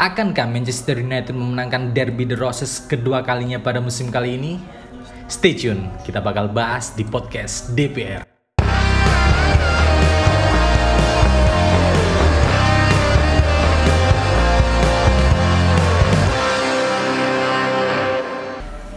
Akankah 0.00 0.48
Manchester 0.48 0.96
United 0.96 1.36
memenangkan 1.36 1.92
Derby 1.92 2.24
The 2.24 2.32
Roses 2.32 2.80
kedua 2.88 3.20
kalinya 3.20 3.60
pada 3.60 3.84
musim 3.84 4.08
kali 4.08 4.40
ini? 4.40 4.56
Stay 5.28 5.52
tune, 5.52 5.92
kita 6.08 6.24
bakal 6.24 6.48
bahas 6.48 6.96
di 6.96 7.04
podcast 7.04 7.76
DPR. 7.76 8.24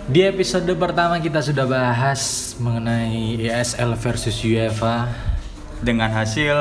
Di 0.07 0.23
episode 0.23 0.71
pertama 0.79 1.19
kita 1.19 1.43
sudah 1.43 1.67
bahas 1.67 2.55
mengenai 2.63 3.43
ESL 3.43 3.99
versus 3.99 4.39
UEFA. 4.39 5.11
dengan 5.83 6.15
hasil 6.15 6.55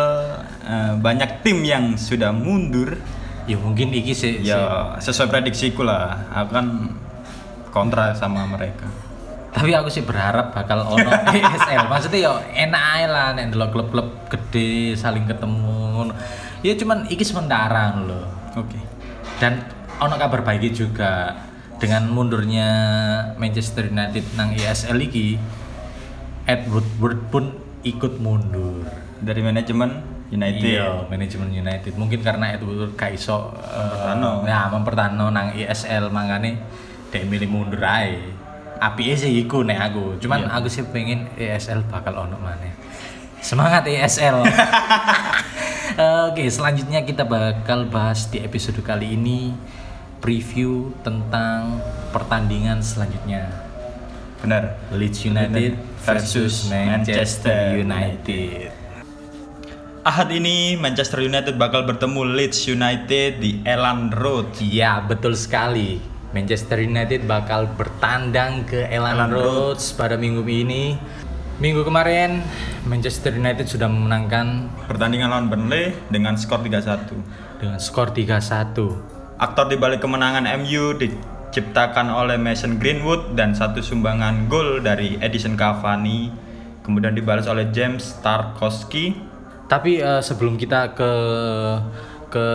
eh, 0.66 0.98
banyak 0.98 1.46
tim 1.46 1.62
yang 1.62 1.94
sudah 1.94 2.34
mundur 2.34 2.98
Ya 3.46 3.56
mungkin 3.58 3.90
iki 3.90 4.14
sih. 4.14 4.38
ya 4.42 4.94
sesuai 5.02 5.28
prediksiku 5.28 5.82
lah 5.82 6.14
akan 6.30 6.94
kontra 7.74 8.14
sama 8.14 8.44
mereka 8.46 8.86
Tapi 9.52 9.68
aku 9.76 9.92
sih 9.92 10.00
berharap 10.00 10.56
bakal 10.56 10.80
ono 10.80 11.12
ESL. 11.36 11.84
Maksudnya 11.84 12.20
ya 12.24 12.32
enak 12.64 12.82
aja 12.96 13.06
lah 13.12 13.26
nek 13.36 13.52
ndelok 13.52 13.68
klub-klub 13.76 14.08
gede 14.32 14.96
saling 14.96 15.28
ketemu. 15.28 16.08
Ya 16.64 16.72
cuman 16.72 17.04
iki 17.12 17.20
sementara 17.20 17.92
loh. 18.00 18.24
oke 18.56 18.80
Dan 19.36 19.60
ono 20.00 20.16
kabar 20.16 20.40
baik 20.40 20.72
juga 20.72 21.36
dengan 21.76 22.08
mundurnya 22.08 22.68
Manchester 23.36 23.92
United 23.92 24.24
nang 24.40 24.56
ESL 24.56 24.96
iki 25.04 25.36
Ed 26.48 26.64
Woodward 26.72 27.20
pun 27.28 27.44
ikut 27.84 28.22
mundur. 28.22 28.88
dari 29.22 29.38
manajemen 29.38 30.02
United 30.32 30.64
Iya, 30.64 31.04
manajemen 31.12 31.52
United. 31.52 31.92
Mungkin 31.94 32.24
karena 32.24 32.56
Ed 32.56 32.64
Woodward 32.64 32.96
gak 32.96 33.12
iso 33.12 33.52
eh, 33.52 33.76
Mempertahanno. 33.76 34.30
ya 34.48 34.60
mempertahanno 34.72 35.26
nang 35.28 35.48
ESL 35.52 36.08
mangane 36.08 36.56
dek 37.12 37.28
milih 37.28 37.52
mundur 37.52 37.84
ae. 37.84 38.16
Api 38.80 39.12
sih 39.14 39.44
iku 39.44 39.60
nek 39.62 39.92
aku. 39.92 40.16
Cuman 40.18 40.48
aku 40.48 40.66
sih 40.66 40.82
pengen 40.88 41.28
ESL 41.36 41.84
bakal 41.86 42.16
ono 42.16 42.40
maneh. 42.40 42.72
Semangat 43.38 43.84
ESL. 43.84 44.42
Oke, 46.32 46.48
selanjutnya 46.48 47.04
kita 47.04 47.22
bakal 47.22 47.84
bahas 47.86 48.26
di 48.26 48.40
episode 48.40 48.80
kali 48.80 49.12
ini 49.12 49.52
preview 50.18 50.96
tentang 51.04 51.78
pertandingan 52.10 52.80
selanjutnya. 52.80 53.68
benar 54.42 54.74
Leeds 54.90 55.22
United 55.22 55.78
versus 56.02 56.66
Manchester 56.66 57.78
United. 57.78 58.74
Ahad 60.02 60.34
ini 60.34 60.74
Manchester 60.74 61.22
United 61.22 61.54
bakal 61.54 61.86
bertemu 61.86 62.34
Leeds 62.34 62.66
United 62.66 63.38
di 63.38 63.62
Elland 63.62 64.10
Road 64.10 64.50
Iya, 64.58 64.98
betul 65.06 65.38
sekali. 65.38 66.02
Manchester 66.34 66.82
United 66.82 67.22
bakal 67.30 67.70
bertandang 67.78 68.66
ke 68.66 68.82
Elland 68.90 69.30
Elland 69.30 69.34
Road 69.38 69.78
pada 69.94 70.18
minggu 70.18 70.42
ini. 70.42 70.98
Minggu 71.62 71.86
kemarin 71.86 72.42
Manchester 72.82 73.30
United 73.38 73.70
sudah 73.70 73.86
memenangkan 73.86 74.74
pertandingan 74.90 75.30
lawan 75.30 75.46
Burnley 75.46 75.94
dengan 76.10 76.34
skor 76.34 76.66
3-1 76.66 77.62
dengan 77.62 77.78
skor 77.78 78.10
3-1. 78.10 78.74
aktor 79.38 79.70
di 79.70 79.78
balik 79.78 80.02
kemenangan 80.02 80.50
MU 80.66 80.98
diciptakan 80.98 82.10
oleh 82.10 82.34
Mason 82.42 82.82
Greenwood 82.82 83.38
dan 83.38 83.54
satu 83.54 83.78
sumbangan 83.78 84.50
gol 84.50 84.82
dari 84.82 85.14
Edison 85.22 85.54
Cavani 85.54 86.34
kemudian 86.82 87.14
dibalas 87.14 87.46
oleh 87.46 87.70
James 87.70 88.18
Tarkowski 88.18 89.30
Tapi 89.66 89.98
eh, 89.98 90.22
sebelum 90.22 90.54
kita 90.56 90.92
ke 90.92 91.12
ke 92.32 92.48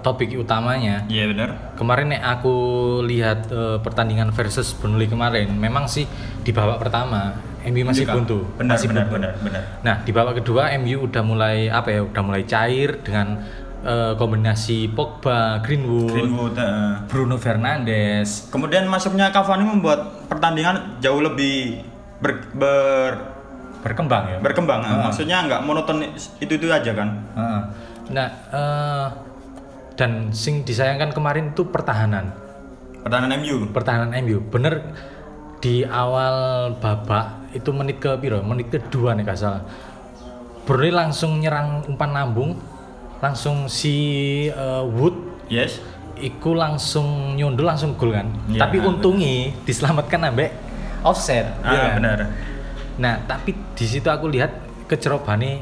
topik 0.00 0.32
utamanya, 0.40 1.04
iya 1.12 1.28
benar 1.28 1.76
kemarin 1.76 2.16
nek 2.16 2.22
aku 2.24 2.56
lihat 3.04 3.52
eh, 3.52 3.76
pertandingan 3.84 4.32
versus 4.32 4.72
Burnley 4.72 5.04
kemarin, 5.04 5.52
memang 5.52 5.84
sih 5.84 6.08
di 6.40 6.48
babak 6.48 6.80
pertama 6.80 7.36
MU 7.66 7.84
masih 7.84 8.08
Juga. 8.08 8.14
buntu, 8.16 8.38
benar 8.56 8.78
masih 8.80 8.88
benar 8.88 9.04
buntu. 9.04 9.16
benar 9.20 9.32
benar 9.42 9.62
Nah, 9.84 9.94
di 10.00 10.10
babak 10.16 10.40
kedua 10.40 10.72
MU 10.80 10.96
udah 11.04 11.20
mulai 11.20 11.66
apa 11.68 11.92
ya? 11.92 12.00
Udah 12.08 12.22
mulai 12.24 12.48
cair 12.48 13.04
dengan 13.04 13.36
eh, 13.84 14.16
kombinasi 14.16 14.88
Pogba, 14.96 15.60
Greenwood, 15.60 16.16
Greenwood 16.16 16.56
eh. 16.56 17.04
Bruno 17.04 17.36
Fernandes. 17.36 18.48
kemudian 18.48 18.88
masuknya 18.88 19.28
Cavani 19.28 19.68
membuat 19.68 20.24
pertandingan 20.24 20.96
jauh 21.04 21.20
lebih 21.20 21.84
ber, 22.16 22.48
ber- 22.56 23.35
berkembang 23.86 24.24
ya. 24.26 24.38
berkembang 24.42 24.82
eh. 24.82 24.98
maksudnya 25.06 25.46
nggak 25.46 25.60
monoton 25.62 26.02
itu 26.42 26.52
itu 26.58 26.66
aja 26.66 26.90
kan 26.90 27.08
Heeh. 27.38 27.62
Nah, 28.06 28.28
eh, 28.54 29.06
dan 29.98 30.30
sing 30.30 30.62
disayangkan 30.62 31.10
kemarin 31.10 31.50
itu 31.50 31.66
pertahanan. 31.66 32.30
pertahanan 33.02 33.38
MU 33.42 33.70
Pertahanan 33.70 34.10
MU 34.22 34.38
bener 34.46 34.94
di 35.58 35.82
awal 35.82 36.70
babak 36.78 37.50
itu 37.56 37.72
menit 37.72 37.98
ke 37.98 38.12
piro? 38.20 38.44
Menit 38.44 38.68
kedua 38.70 39.16
nih 39.16 39.24
gak 39.24 39.38
salah. 39.40 39.62
Burnley 40.66 40.92
langsung 40.92 41.38
nyerang 41.38 41.86
umpan 41.86 42.10
lambung, 42.12 42.58
langsung 43.22 43.70
si 43.70 43.94
eh, 44.50 44.84
Wood 44.84 45.48
yes 45.50 45.82
iku 46.16 46.56
langsung 46.56 47.36
nyundul 47.36 47.68
langsung 47.68 47.92
gol 47.92 48.16
kan. 48.16 48.28
Iya, 48.48 48.66
tapi 48.66 48.80
untungi 48.80 49.52
diselamatkan 49.68 50.32
ambek 50.32 50.50
offset. 51.04 51.44
ah 51.60 51.92
kan? 51.92 52.00
benar 52.00 52.18
Nah, 52.96 53.20
tapi 53.22 53.52
di 53.74 53.84
situ 53.84 54.06
aku 54.06 54.26
lihat 54.26 54.50
kecerobane 54.86 55.60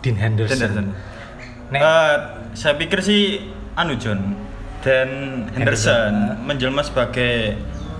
Dean 0.00 0.16
Henderson. 0.16 0.56
Henderson. 0.56 0.86
Nek, 1.70 1.80
Eh, 1.80 2.16
saya 2.52 2.74
pikir 2.74 3.00
sih 3.00 3.38
anu 3.72 3.96
John 3.96 4.34
dan 4.80 5.08
Henderson 5.48 6.42
menjelma 6.42 6.82
sebagai 6.82 7.54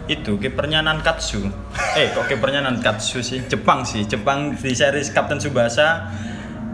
itu 0.04 0.34
kipernya 0.37 0.82
Nankatsu. 0.82 1.47
eh 1.94 2.10
kok 2.10 2.26
kipernya 2.26 2.60
Nankatsu 2.60 3.22
sih? 3.22 3.41
Jepang 3.47 3.81
sih. 3.82 4.03
Jepang 4.03 4.53
di 4.53 4.72
series 4.72 5.09
Captain 5.09 5.38
Subasa 5.38 6.10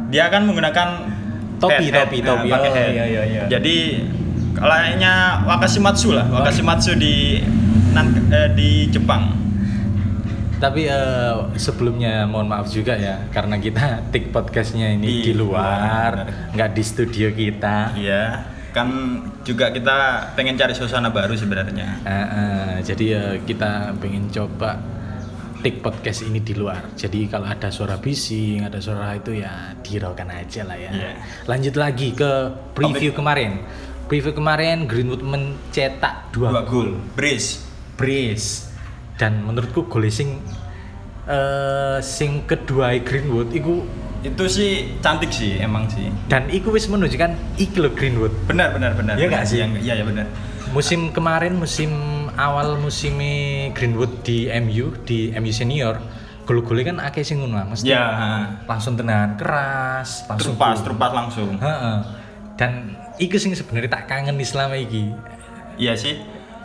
dia 0.08 0.26
akan 0.26 0.48
menggunakan 0.48 0.88
Topi, 1.58 1.90
head, 1.90 2.06
topi, 2.06 2.18
head. 2.18 2.24
topi. 2.24 2.48
Nah, 2.48 2.54
pakai 2.56 2.70
Oh, 2.70 2.74
head. 2.74 2.90
iya, 2.90 3.04
iya, 3.04 3.22
iya. 3.26 3.42
Jadi 3.48 3.76
kayaknya 4.54 5.12
Wakashimatsu 5.44 6.08
lah, 6.10 6.26
Wakashimatsu 6.26 6.94
di 6.94 7.42
Nan- 7.90 8.26
eh, 8.28 8.48
di 8.54 8.88
Jepang. 8.88 9.34
Tapi 10.58 10.90
eh, 10.90 11.34
sebelumnya 11.54 12.26
mohon 12.26 12.50
maaf 12.50 12.66
juga 12.68 12.98
ya 12.98 13.30
karena 13.30 13.56
kita 13.62 14.00
take 14.12 14.34
podcastnya 14.34 14.90
ini 14.90 15.06
di, 15.06 15.30
Di 15.30 15.34
luar, 15.34 16.26
nggak 16.52 16.70
di 16.74 16.82
studio 16.82 17.30
kita. 17.30 17.94
Iya, 17.94 18.42
kan 18.74 19.22
juga 19.46 19.70
kita 19.70 20.30
pengen 20.34 20.58
cari 20.58 20.74
suasana 20.74 21.14
baru 21.14 21.38
sebenarnya. 21.38 21.88
Eh, 22.02 22.12
eh, 22.12 22.74
jadi 22.82 23.06
eh, 23.14 23.34
kita 23.46 23.94
pengen 24.02 24.26
coba 24.34 24.82
take 25.62 25.78
podcast 25.78 26.26
ini 26.26 26.42
di 26.42 26.54
luar. 26.58 26.90
Jadi 26.98 27.30
kalau 27.30 27.46
ada 27.46 27.70
suara 27.70 27.98
bising, 27.98 28.66
ada 28.66 28.78
suara 28.82 29.14
itu 29.14 29.38
ya 29.38 29.74
diraukan 29.82 30.26
aja 30.30 30.62
lah 30.66 30.78
ya. 30.78 30.90
Iya. 30.90 31.12
Lanjut 31.46 31.74
lagi 31.78 32.14
ke 32.14 32.30
preview 32.74 33.14
kemarin. 33.14 33.62
Preview 34.10 34.32
kemarin 34.32 34.88
Greenwood 34.88 35.20
mencetak 35.20 36.32
dua, 36.32 36.48
Dua 36.50 36.62
gol, 36.64 36.96
brace. 37.12 37.60
brace 37.98 38.67
dan 39.18 39.42
menurutku 39.42 39.84
gol 39.84 40.06
sing 40.08 40.38
eh 41.26 41.98
sing 42.00 42.46
kedua 42.46 42.96
Greenwood 42.98 43.52
iku 43.52 43.84
itu 44.18 44.44
sih 44.48 44.70
cantik 44.98 45.30
sih 45.30 45.60
emang 45.60 45.86
sih 45.86 46.08
dan 46.26 46.48
iku 46.48 46.72
wis 46.72 46.88
menunjukkan 46.88 47.36
iki 47.56 47.76
lho 47.76 47.92
Greenwood 47.92 48.32
benar 48.46 48.72
benar 48.72 48.94
benar 48.94 49.14
Iya 49.14 49.26
benar. 49.26 49.32
nggak 49.34 49.44
sih? 49.44 49.58
Yang- 49.60 49.78
iya 49.78 49.94
ya 49.94 50.04
benar 50.04 50.26
musim 50.68 51.12
kemarin 51.12 51.54
musim 51.54 51.90
awal 52.34 52.76
musim 52.76 53.14
Greenwood 53.70 54.22
di 54.22 54.48
MU 54.48 54.94
di 55.02 55.30
MU 55.32 55.50
senior 55.50 56.00
gol-golnya 56.44 56.84
kan 56.86 56.98
akeh 57.02 57.20
sing 57.20 57.38
ngono 57.38 57.60
mesti 57.62 57.84
ya 57.84 58.04
langsung 58.64 58.96
tenahan 58.96 59.36
keras 59.36 60.24
langsung 60.26 60.56
terupas 60.56 60.76
gol. 60.76 60.84
terupas 60.84 61.10
langsung 61.12 61.50
Heeh. 61.56 61.96
dan 62.56 62.72
iku 63.16 63.36
sing 63.36 63.52
sebenarnya 63.52 63.92
tak 63.92 64.08
kangen 64.08 64.32
di 64.32 64.44
selama 64.44 64.74
iki 64.74 65.12
iya 65.76 65.92
sih 65.92 66.16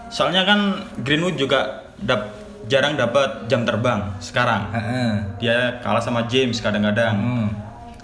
soalnya 0.07 0.43
kan 0.43 0.59
Greenwood 0.99 1.35
juga 1.35 1.83
dap- 1.99 2.42
jarang 2.67 2.95
dapat 2.95 3.47
jam 3.51 3.67
terbang 3.67 4.15
sekarang. 4.23 4.71
Heeh. 4.71 5.11
dia 5.39 5.79
kalah 5.83 6.03
sama 6.03 6.27
James 6.27 6.59
kadang-kadang. 6.63 7.15
Hmm. 7.15 7.49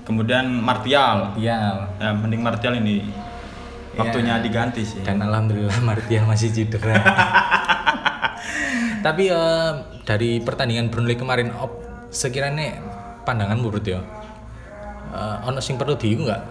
kemudian 0.10 0.50
Martial. 0.50 1.38
Iya. 1.38 1.86
ya 2.02 2.10
mending 2.18 2.42
Martial 2.42 2.74
ini. 2.82 3.06
Waktunya 3.94 4.42
diganti 4.42 4.82
sih. 4.82 5.06
Dan 5.06 5.22
alhamdulillah 5.22 5.80
Martial 5.90 6.26
masih 6.26 6.50
cedera. 6.50 6.98
Tapi 9.06 9.30
eh, 9.30 9.72
dari 10.04 10.42
pertandingan 10.42 10.90
Burnley 10.90 11.14
kemarin 11.14 11.54
op, 11.54 11.78
sekiranya 12.10 12.82
pandangan 13.22 13.62
menurut 13.62 13.86
ya 13.86 14.02
eh, 15.14 15.38
ono 15.46 15.62
sing 15.62 15.78
perlu 15.78 15.94
diiku 15.94 16.26
nggak? 16.26 16.44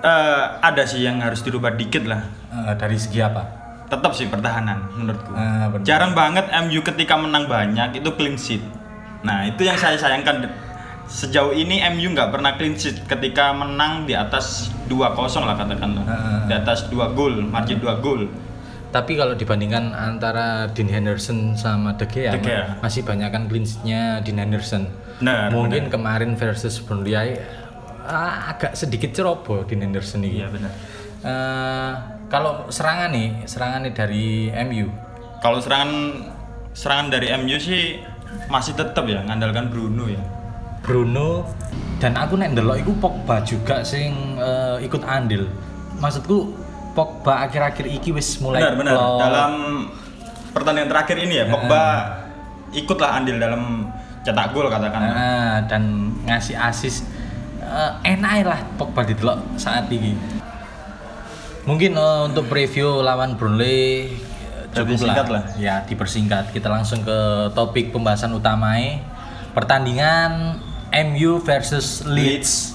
Eh, 0.00 0.44
ada 0.64 0.82
sih 0.88 1.04
yang 1.04 1.20
harus 1.20 1.44
dirubah 1.44 1.76
dikit 1.76 2.08
lah. 2.08 2.24
Eh, 2.50 2.74
dari 2.80 2.96
segi 2.96 3.20
apa 3.20 3.59
tetap 3.90 4.14
sih 4.14 4.30
pertahanan 4.30 4.86
menurutku 4.94 5.34
Ah, 5.34 5.66
jarang 5.82 6.14
banget 6.14 6.46
MU 6.64 6.80
ketika 6.80 7.18
menang 7.18 7.50
banyak 7.50 7.98
itu 7.98 8.10
clean 8.14 8.38
sheet 8.38 8.62
nah 9.20 9.44
itu 9.44 9.66
yang 9.66 9.76
saya 9.76 9.98
sayangkan 9.98 10.48
sejauh 11.10 11.50
ini 11.50 11.82
MU 11.92 12.14
nggak 12.14 12.30
pernah 12.30 12.54
clean 12.54 12.78
sheet 12.78 13.02
ketika 13.04 13.50
menang 13.50 14.06
di 14.06 14.14
atas 14.14 14.70
2-0 14.86 15.18
lah 15.42 15.58
katakanlah. 15.58 16.04
Heeh. 16.06 16.38
Di 16.46 16.54
atas 16.54 16.86
2 16.86 17.18
gol, 17.18 17.34
margin 17.42 17.82
2 17.82 17.98
gol. 17.98 18.30
Tapi 18.90 19.14
kalau 19.14 19.34
dibandingkan 19.34 19.90
antara 19.94 20.66
Dean 20.70 20.90
Henderson 20.90 21.54
sama 21.54 21.94
De 21.94 22.06
Gea, 22.06 22.34
De 22.34 22.42
Gea. 22.42 22.78
masih 22.82 23.02
banyak 23.06 23.30
kan 23.30 23.46
clean 23.46 23.66
sheet-nya 23.66 24.22
Dean 24.22 24.38
Henderson. 24.38 24.86
Benar, 25.18 25.50
Mungkin 25.50 25.90
kemarin 25.90 26.34
versus 26.38 26.78
Burnley 26.78 27.14
ah, 28.06 28.54
agak 28.54 28.74
sedikit 28.78 29.10
ceroboh 29.14 29.66
Dean 29.66 29.82
Henderson 29.82 30.22
ini. 30.22 30.42
Iya 30.42 30.48
benar. 30.50 30.72
Eh, 31.20 31.92
kalau 32.30 32.70
serangan 32.70 33.10
nih, 33.10 33.42
serangan 33.44 33.82
nih 33.82 33.92
dari 33.92 34.26
MU. 34.70 34.86
Kalau 35.42 35.58
serangan 35.58 35.90
serangan 36.70 37.10
dari 37.10 37.34
MU 37.34 37.58
sih 37.58 37.98
masih 38.46 38.78
tetap 38.78 39.02
ya 39.10 39.26
ngandalkan 39.26 39.66
Bruno 39.68 40.06
ya. 40.06 40.22
Bruno 40.80 41.44
dan 41.98 42.16
aku 42.16 42.38
nek 42.38 42.56
ndelok 42.56 42.86
iku 42.86 42.92
Pogba 43.02 43.42
juga 43.42 43.82
sing 43.82 44.38
eh, 44.38 44.78
ikut 44.86 45.02
andil. 45.02 45.50
Maksudku 45.98 46.54
Pogba 46.94 47.50
akhir-akhir 47.50 47.90
iki 47.90 48.14
wis 48.14 48.38
mulai 48.38 48.62
Benar 48.62 48.74
benar. 48.78 48.94
Dalam 49.18 49.52
pertandingan 50.54 50.88
terakhir 50.88 51.16
ini 51.18 51.34
ya 51.34 51.44
Pogba 51.50 51.82
ikutlah 52.70 53.10
andil 53.18 53.42
dalam 53.42 53.90
cetak 54.22 54.54
gol 54.54 54.70
katakan. 54.70 55.02
Ah, 55.02 55.56
dan 55.66 56.14
ngasih 56.30 56.54
asis 56.54 57.02
eh, 57.58 57.92
enak 58.06 58.46
lah 58.46 58.60
Pogba 58.78 59.02
didelok 59.02 59.58
saat 59.58 59.90
ini. 59.90 60.39
Mungkin 61.70 61.94
eh, 61.94 62.20
untuk 62.26 62.50
preview 62.50 62.98
lawan 62.98 63.38
Burnley 63.38 64.10
eh, 64.10 64.66
cukup 64.74 64.98
Dipersingkat 64.98 65.26
lah. 65.30 65.42
Ya, 65.54 65.86
dipersingkat. 65.86 66.50
Kita 66.50 66.66
langsung 66.66 67.06
ke 67.06 67.18
topik 67.54 67.94
pembahasan 67.94 68.34
utamanya. 68.34 69.06
Pertandingan 69.54 70.58
MU 70.90 71.38
versus 71.38 72.02
Leeds. 72.02 72.74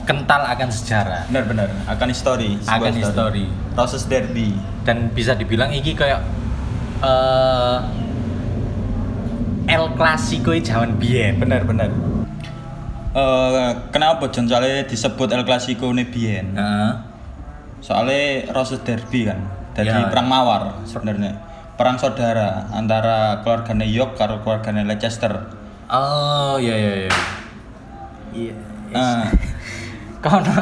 Kental 0.00 0.42
akan 0.42 0.74
sejarah 0.74 1.22
Benar 1.30 1.44
benar. 1.46 1.68
Akan 1.86 2.10
histori. 2.10 2.58
sebuah 2.62 2.78
Akan 2.78 2.94
histori. 2.94 3.46
Proses 3.74 4.06
derby. 4.06 4.54
dan 4.80 5.12
bisa 5.12 5.36
dibilang 5.36 5.70
iki 5.70 5.92
kayak 5.92 6.24
eh 7.04 7.78
El 9.70 9.86
Clasico 9.94 10.50
jaman 10.56 10.98
biyen. 10.98 11.38
Benar 11.38 11.62
benar. 11.62 11.90
Eh 13.14 13.70
kenapa 13.94 14.30
John 14.34 14.50
disebut 14.86 15.30
El 15.30 15.46
Clasico 15.46 15.90
ini 15.94 16.02
biyen? 16.06 16.58
Heeh. 16.58 17.09
Soalnya 17.80 18.52
Roses 18.52 18.80
Derby 18.84 19.24
kan, 19.26 19.40
dari 19.72 19.88
Ya. 19.88 20.08
perang 20.08 20.28
mawar 20.28 20.84
sebenarnya. 20.84 21.36
Perang 21.74 21.96
saudara 21.96 22.68
antara 22.70 23.40
keluarganya 23.40 23.88
York 23.88 24.14
karo 24.14 24.44
keluarganya 24.44 24.84
Leicester. 24.84 25.48
Oh 25.88 26.60
iya 26.60 26.76
iya 26.76 26.92
iya. 27.08 27.12
Iya. 28.30 28.54
Eh, 28.90 29.24
Kono. 30.18 30.50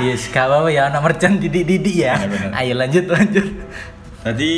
Yes, 0.00 0.30
gak 0.30 0.48
apa-apa 0.48 0.70
ya, 0.72 0.88
nomor 0.88 1.12
merchant 1.12 1.36
didik-didik 1.36 1.92
ya. 2.00 2.16
Bener, 2.16 2.48
bener. 2.48 2.50
Ayo 2.56 2.72
lanjut 2.78 3.04
lanjut. 3.06 3.46
jadi 4.24 4.52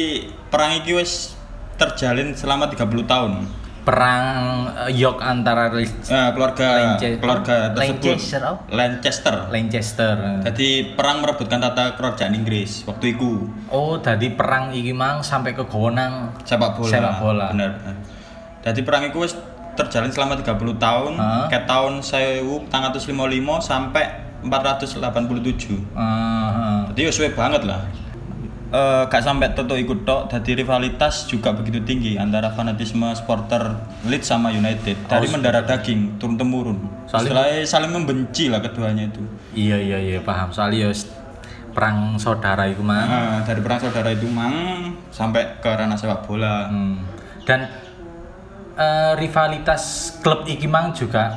perang 0.46 0.78
iki 0.78 0.92
wis 0.94 1.34
terjalin 1.74 2.36
selama 2.36 2.68
30 2.70 2.84
tahun. 3.02 3.32
Perang 3.84 4.24
York 4.88 5.20
antara 5.20 5.68
Eh, 5.70 5.84
keluarga 6.32 6.96
Lance- 6.96 7.20
keluarga 7.20 7.56
tersebut 7.70 8.00
Lancaster, 8.08 8.40
oh? 8.42 8.56
Lancaster. 8.66 9.34
Lancaster. 9.48 10.14
Jadi 10.42 10.68
perang 10.92 11.20
merebutkan 11.20 11.60
tata 11.60 11.92
kerajaan 11.92 12.32
Inggris 12.32 12.80
waktu 12.84 13.12
itu. 13.12 13.44
Oh, 13.68 14.00
tadi 14.00 14.32
perang 14.32 14.72
iki 14.72 14.90
mang 14.90 15.20
sampai 15.20 15.52
ke 15.52 15.62
Gonang. 15.62 16.32
sepak 16.42 16.74
bola. 16.74 16.88
Sepak 16.88 17.14
bola. 17.18 17.46
Benar. 17.52 17.70
Jadi 18.62 18.80
perang 18.80 19.04
itu 19.04 19.20
terjalin 19.74 20.08
selama 20.08 20.34
30 20.34 20.48
tahun, 20.74 21.12
Hah? 21.14 21.44
ke 21.46 21.58
tahun 21.62 22.00
1455 22.00 23.60
sampai 23.60 24.04
487. 24.40 25.76
Ah, 25.92 26.88
Jadi 26.88 27.00
ya 27.02 27.12
suwe 27.12 27.28
banget 27.30 27.64
lah. 27.64 27.84
Eh 28.74 29.02
gak 29.06 29.22
sampai 29.22 29.54
toto 29.54 29.78
ikut 29.78 30.02
tok, 30.02 30.26
jadi 30.34 30.66
rivalitas 30.66 31.30
juga 31.30 31.54
begitu 31.54 31.78
tinggi 31.86 32.18
antara 32.18 32.50
fanatisme 32.50 33.06
supporter 33.14 33.78
Leeds 34.02 34.26
sama 34.26 34.50
United 34.50 34.98
dari 35.06 35.30
mendarah 35.30 35.62
daging 35.62 36.18
turun 36.18 36.34
temurun. 36.34 36.82
Saling- 37.06 37.30
Istilahnya 37.30 37.62
saling 37.62 37.94
membenci 37.94 38.50
lah 38.50 38.58
keduanya 38.58 39.06
itu. 39.06 39.22
Iya 39.54 39.78
iya 39.78 39.98
iya 40.02 40.18
paham. 40.26 40.50
Soalnya 40.50 40.90
ya 40.90 40.92
perang 41.70 42.18
saudara 42.18 42.66
itu 42.66 42.82
mang. 42.82 43.06
Nah, 43.06 43.46
dari 43.46 43.62
perang 43.62 43.78
saudara 43.78 44.10
itu 44.10 44.26
mang 44.26 44.90
sampai 45.14 45.62
ke 45.62 45.70
ranah 45.70 45.94
sepak 45.94 46.26
bola. 46.26 46.66
Hmm. 46.66 46.98
Dan 47.46 47.70
eh, 48.74 49.12
rivalitas 49.14 50.18
klub 50.18 50.50
iki 50.50 50.66
mang 50.66 50.90
juga 50.90 51.30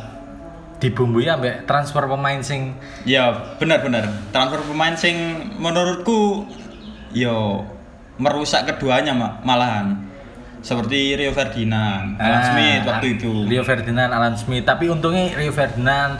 dibumbui 0.81 1.29
ambek 1.29 1.69
transfer 1.69 2.05
pemain 2.05 2.41
sing 2.41 2.73
Ya 3.05 3.29
benar-benar 3.61 4.09
transfer 4.33 4.61
pemain 4.65 4.97
sing 4.97 5.17
menurutku 5.61 6.45
yo 7.17 7.65
merusak 8.15 8.65
keduanya 8.65 9.11
ma- 9.11 9.37
malahan 9.41 9.93
seperti 10.59 11.13
Rio 11.15 11.31
Ferdinand, 11.31 12.17
Alan 12.17 12.33
Ah, 12.33 12.43
Smith 12.43 12.81
waktu 12.83 13.07
itu. 13.13 13.31
Rio 13.45 13.61
Ferdinand, 13.61 14.09
Alan 14.09 14.33
Smith. 14.33 14.63
Tapi 14.63 14.87
untungnya 14.87 15.31
Rio 15.31 15.49
Ferdinand 15.49 16.17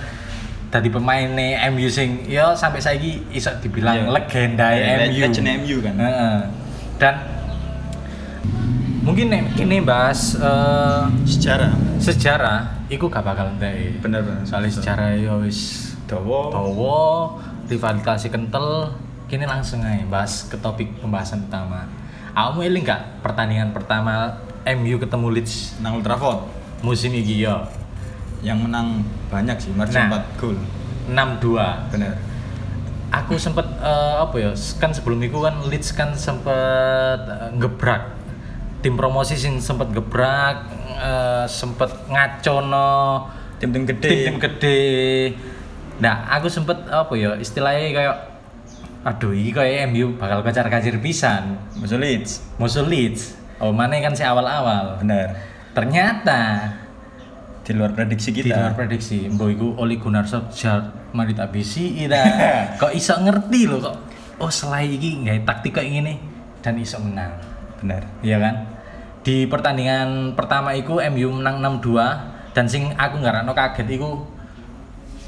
tadi 0.68 0.88
pemainnya 0.88 1.68
MU 1.70 1.88
sing 1.88 2.24
ya 2.24 2.54
sampai 2.54 2.78
saiki 2.78 3.24
iso 3.30 3.50
dibilang 3.58 3.98
Iya. 3.98 4.08
legenda 4.10 4.68
Le- 4.70 5.10
MU. 5.10 5.20
legend 5.22 5.48
MU 5.58 5.78
kan. 5.80 5.96
Heeh. 5.98 6.38
Dan 6.98 7.16
mungkin 9.02 9.26
kini 9.54 9.80
bahas 9.80 10.36
eh, 10.36 11.02
Sejarah 11.26 11.72
sejarah 11.98 12.60
iku 12.88 13.08
gak 13.08 13.24
bakal 13.24 13.50
entek. 13.50 14.00
benar-benar. 14.00 14.44
Soalnya 14.44 14.72
sejarah 14.72 15.10
ya 15.12 15.34
wis 15.38 15.92
Dawa. 16.06 16.48
Towo, 16.50 17.36
rivalitasnya 17.66 18.32
kental. 18.32 18.96
Kini 19.28 19.44
langsung 19.44 19.84
aja 19.84 20.08
bahas 20.08 20.48
ke 20.48 20.56
topik 20.56 21.04
pembahasan 21.04 21.44
utama. 21.48 21.84
Kamu 22.32 22.64
eling 22.64 22.86
gak 22.88 23.20
pertandingan 23.26 23.76
pertama 23.76 24.40
MU 24.64 24.96
ketemu 25.02 25.28
Leeds 25.34 25.82
Nang 25.84 26.00
Old 26.00 26.06
Trafford 26.06 26.48
musim 26.86 27.10
iki 27.14 27.42
ya 27.42 27.66
yang 28.46 28.62
menang 28.62 29.02
banyak 29.34 29.58
sih, 29.58 29.74
margin 29.74 30.08
Nah. 30.08 30.22
4 30.22 30.38
gol. 30.38 30.58
6-2. 31.10 31.90
Benar. 31.90 32.14
Aku 33.10 33.40
sempet 33.40 33.66
eh, 33.82 34.16
apa 34.20 34.36
ya? 34.38 34.52
Kan 34.78 34.92
sebelum 34.94 35.18
itu 35.24 35.40
kan 35.42 35.56
Leeds 35.66 35.90
kan 35.96 36.14
sempet 36.14 37.20
eh, 37.26 37.50
ngebrak. 37.58 38.14
Tim 38.86 38.94
promosi 38.94 39.34
sing 39.34 39.58
sempet 39.58 39.90
gebrak, 39.90 40.70
eh, 41.02 41.46
sempet 41.50 41.90
ngacono 42.12 43.26
Tim-tim 43.58 43.90
gede. 43.90 44.06
tim-tim 44.06 44.38
gede. 44.38 44.82
Nah, 45.98 46.30
aku 46.30 46.46
sempet 46.46 46.78
apa 46.94 47.10
ya 47.18 47.34
istilahnya 47.42 47.90
kayak 47.90 48.16
aduh 49.08 49.32
ini 49.32 49.56
kayak 49.56 49.88
MU 49.88 50.20
bakal 50.20 50.44
kacar-kacir 50.44 51.00
pisan. 51.00 51.56
Musuh 51.80 51.96
Leeds. 51.96 52.44
Musuh 52.60 52.84
Leeds. 52.84 53.40
Oh, 53.64 53.72
mana 53.72 53.96
kan 54.04 54.12
si 54.12 54.22
awal-awal. 54.28 55.00
Benar. 55.00 55.32
Ternyata 55.72 56.42
Di 57.64 57.76
luar 57.76 57.92
prediksi 57.92 58.32
di 58.32 58.48
luar 58.48 58.72
kita. 58.72 58.80
prediksi, 58.80 59.28
mbok 59.28 59.50
iku 59.52 59.68
Oli 59.76 60.00
Gunnar 60.00 60.24
Solskjaer 60.24 61.12
mari 61.12 61.36
tak 61.36 61.52
bisi 61.52 62.00
ira. 62.00 62.24
kok 62.82 62.96
iso 62.96 63.16
ngerti 63.16 63.68
loh 63.68 63.80
kok. 63.84 63.98
Oh, 64.40 64.52
selai 64.52 64.88
iki 64.88 65.24
nggak 65.24 65.44
taktik 65.44 65.76
kayak 65.76 65.92
gini 65.92 66.14
dan 66.64 66.80
iso 66.80 67.00
menang. 67.00 67.32
Benar. 67.84 68.04
Iya 68.24 68.40
kan? 68.40 68.56
Di 69.24 69.44
pertandingan 69.52 70.36
pertama 70.40 70.72
itu 70.76 71.00
MU 71.12 71.44
menang 71.44 71.60
6-2 71.84 72.56
dan 72.56 72.66
sing 72.72 72.96
aku 72.96 73.20
nggak 73.20 73.44
kaget 73.52 74.00
iku 74.00 74.24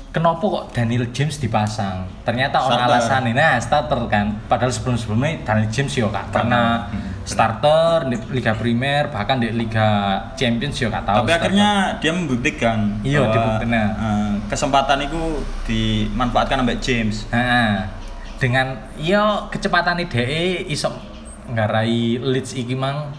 kenapa 0.09 0.41
kok 0.41 0.63
Daniel 0.73 1.05
James 1.13 1.37
dipasang? 1.37 2.05
Ternyata 2.25 2.61
orang 2.61 2.85
alasan 2.85 3.29
nah 3.33 3.57
starter 3.61 3.99
kan. 4.09 4.37
Padahal 4.49 4.73
sebelum-sebelumnya 4.73 5.45
Daniel 5.45 5.69
James 5.69 5.93
yo 5.93 6.09
gak 6.09 6.33
pernah 6.33 6.89
starter 7.25 8.09
di 8.09 8.17
Liga 8.33 8.57
Primer 8.57 9.13
bahkan 9.13 9.37
di 9.37 9.53
Liga 9.53 10.17
Champions 10.33 10.77
yo 10.81 10.89
gak 10.89 11.05
tahu. 11.05 11.17
Tapi 11.21 11.29
starter. 11.29 11.41
akhirnya 11.45 11.69
dia 12.01 12.11
membuktikan 12.13 12.77
Iya, 13.05 13.21
dibuktikan. 13.29 13.69
eh, 13.73 14.31
kesempatan 14.49 14.97
itu 15.05 15.21
dimanfaatkan 15.69 16.61
sampai 16.61 16.77
James. 16.81 17.15
Heeh. 17.29 17.73
dengan 18.39 18.71
yo 18.95 19.51
kecepatan 19.51 19.99
DE 20.07 20.63
iso 20.71 20.87
ngarai 21.51 22.15
Leeds 22.23 22.55
iki 22.55 22.71
mang 22.71 23.11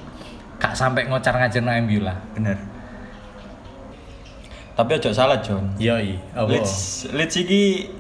gak 0.57 0.73
sampai 0.73 1.05
ngocar 1.13 1.37
ngajar 1.37 1.61
MU 1.85 2.01
lah. 2.01 2.17
Bener. 2.33 2.70
Tapi 4.73 4.91
ojo 4.95 5.11
salah 5.11 5.39
John. 5.41 5.75
Yoi. 5.77 6.17
Apa? 6.33 6.49
Leeds 6.49 6.73
Leeds 7.11 7.37
iki 7.37 7.91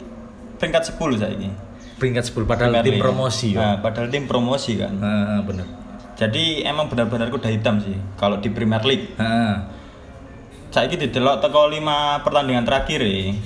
peringkat 0.56 0.90
10 0.90 0.96
saiki. 1.16 1.50
peringkat 1.96 2.24
10 2.26 2.48
padahal 2.48 2.72
Peringkat 2.72 2.84
tim 2.86 2.96
lima. 2.96 3.02
promosi 3.02 3.46
yo. 3.50 3.60
Nah, 3.60 3.74
padahal 3.78 4.08
tim 4.08 4.24
promosi 4.24 4.72
kan. 4.74 4.92
Heeh, 4.94 5.38
bener. 5.44 5.66
Jadi 6.16 6.44
emang 6.62 6.88
benar-benar 6.88 7.28
kuda 7.28 7.48
hitam 7.48 7.76
sih 7.76 7.92
kalau 8.14 8.36
di 8.36 8.48
Premier 8.48 8.80
League. 8.80 9.12
Heeh. 9.14 9.54
Saiki 10.70 10.96
didelok 10.96 11.40
teko 11.40 11.66
5 11.66 11.84
pertandingan 12.20 12.62
terakhir 12.62 13.00
ya. 13.00 13.36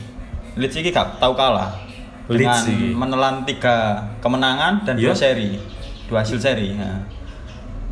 Leeds 0.54 0.76
iki 0.76 0.88
gak 0.88 1.18
tahu 1.18 1.34
kalah. 1.34 1.74
Leeds 2.26 2.62
Dengan 2.62 2.94
menelan 2.96 3.36
tiga 3.42 3.76
kemenangan 4.18 4.86
dan 4.86 4.96
dua 4.96 5.10
Iya. 5.10 5.18
seri. 5.18 5.50
Dua 6.06 6.22
hasil 6.22 6.38
seri. 6.38 6.72
Nah. 6.72 7.02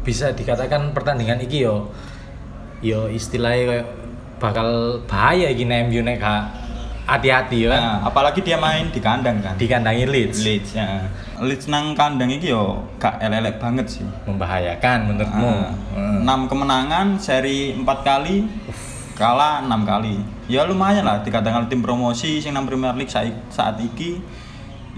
Bisa 0.00 0.30
dikatakan 0.30 0.90
pertandingan 0.90 1.38
iki 1.38 1.62
yo 1.62 1.90
yo 2.80 3.06
istilahnya 3.06 3.62
kayak 3.68 3.86
bakal 4.42 4.98
bahaya 5.06 5.46
iki 5.46 5.62
nek 5.62 5.86
MU 5.86 6.02
nek 6.02 6.18
gak 6.18 6.42
hati-hati 7.06 7.66
ya 7.66 7.68
kan. 7.74 7.82
Nah, 7.82 7.98
apalagi 8.10 8.40
dia 8.42 8.58
main 8.58 8.90
di 8.90 8.98
kandang 8.98 9.38
kan. 9.42 9.54
Dikandangi 9.54 10.06
Leeds. 10.06 10.42
Leeds 10.42 10.70
ya. 10.74 11.06
Leeds 11.38 11.66
nang 11.70 11.94
kandang 11.94 12.30
iki 12.30 12.50
yo 12.50 12.82
gak 12.98 13.22
elek 13.22 13.62
banget 13.62 13.86
sih. 13.86 14.06
Membahayakan 14.26 15.14
menurutmu. 15.14 15.52
Ah, 15.94 16.42
6 16.42 16.50
kemenangan 16.50 17.06
seri 17.18 17.74
4 17.78 17.86
kali 18.02 18.46
kalah 19.14 19.62
6 19.66 19.70
kali. 19.86 20.16
Ya 20.50 20.66
lumayan 20.66 21.06
lah 21.06 21.22
dikatakan 21.22 21.70
tim 21.70 21.82
promosi 21.82 22.42
sing 22.42 22.54
nang 22.54 22.66
Premier 22.66 22.94
League 22.98 23.10
saat, 23.10 23.30
saat 23.50 23.78
iki 23.78 24.18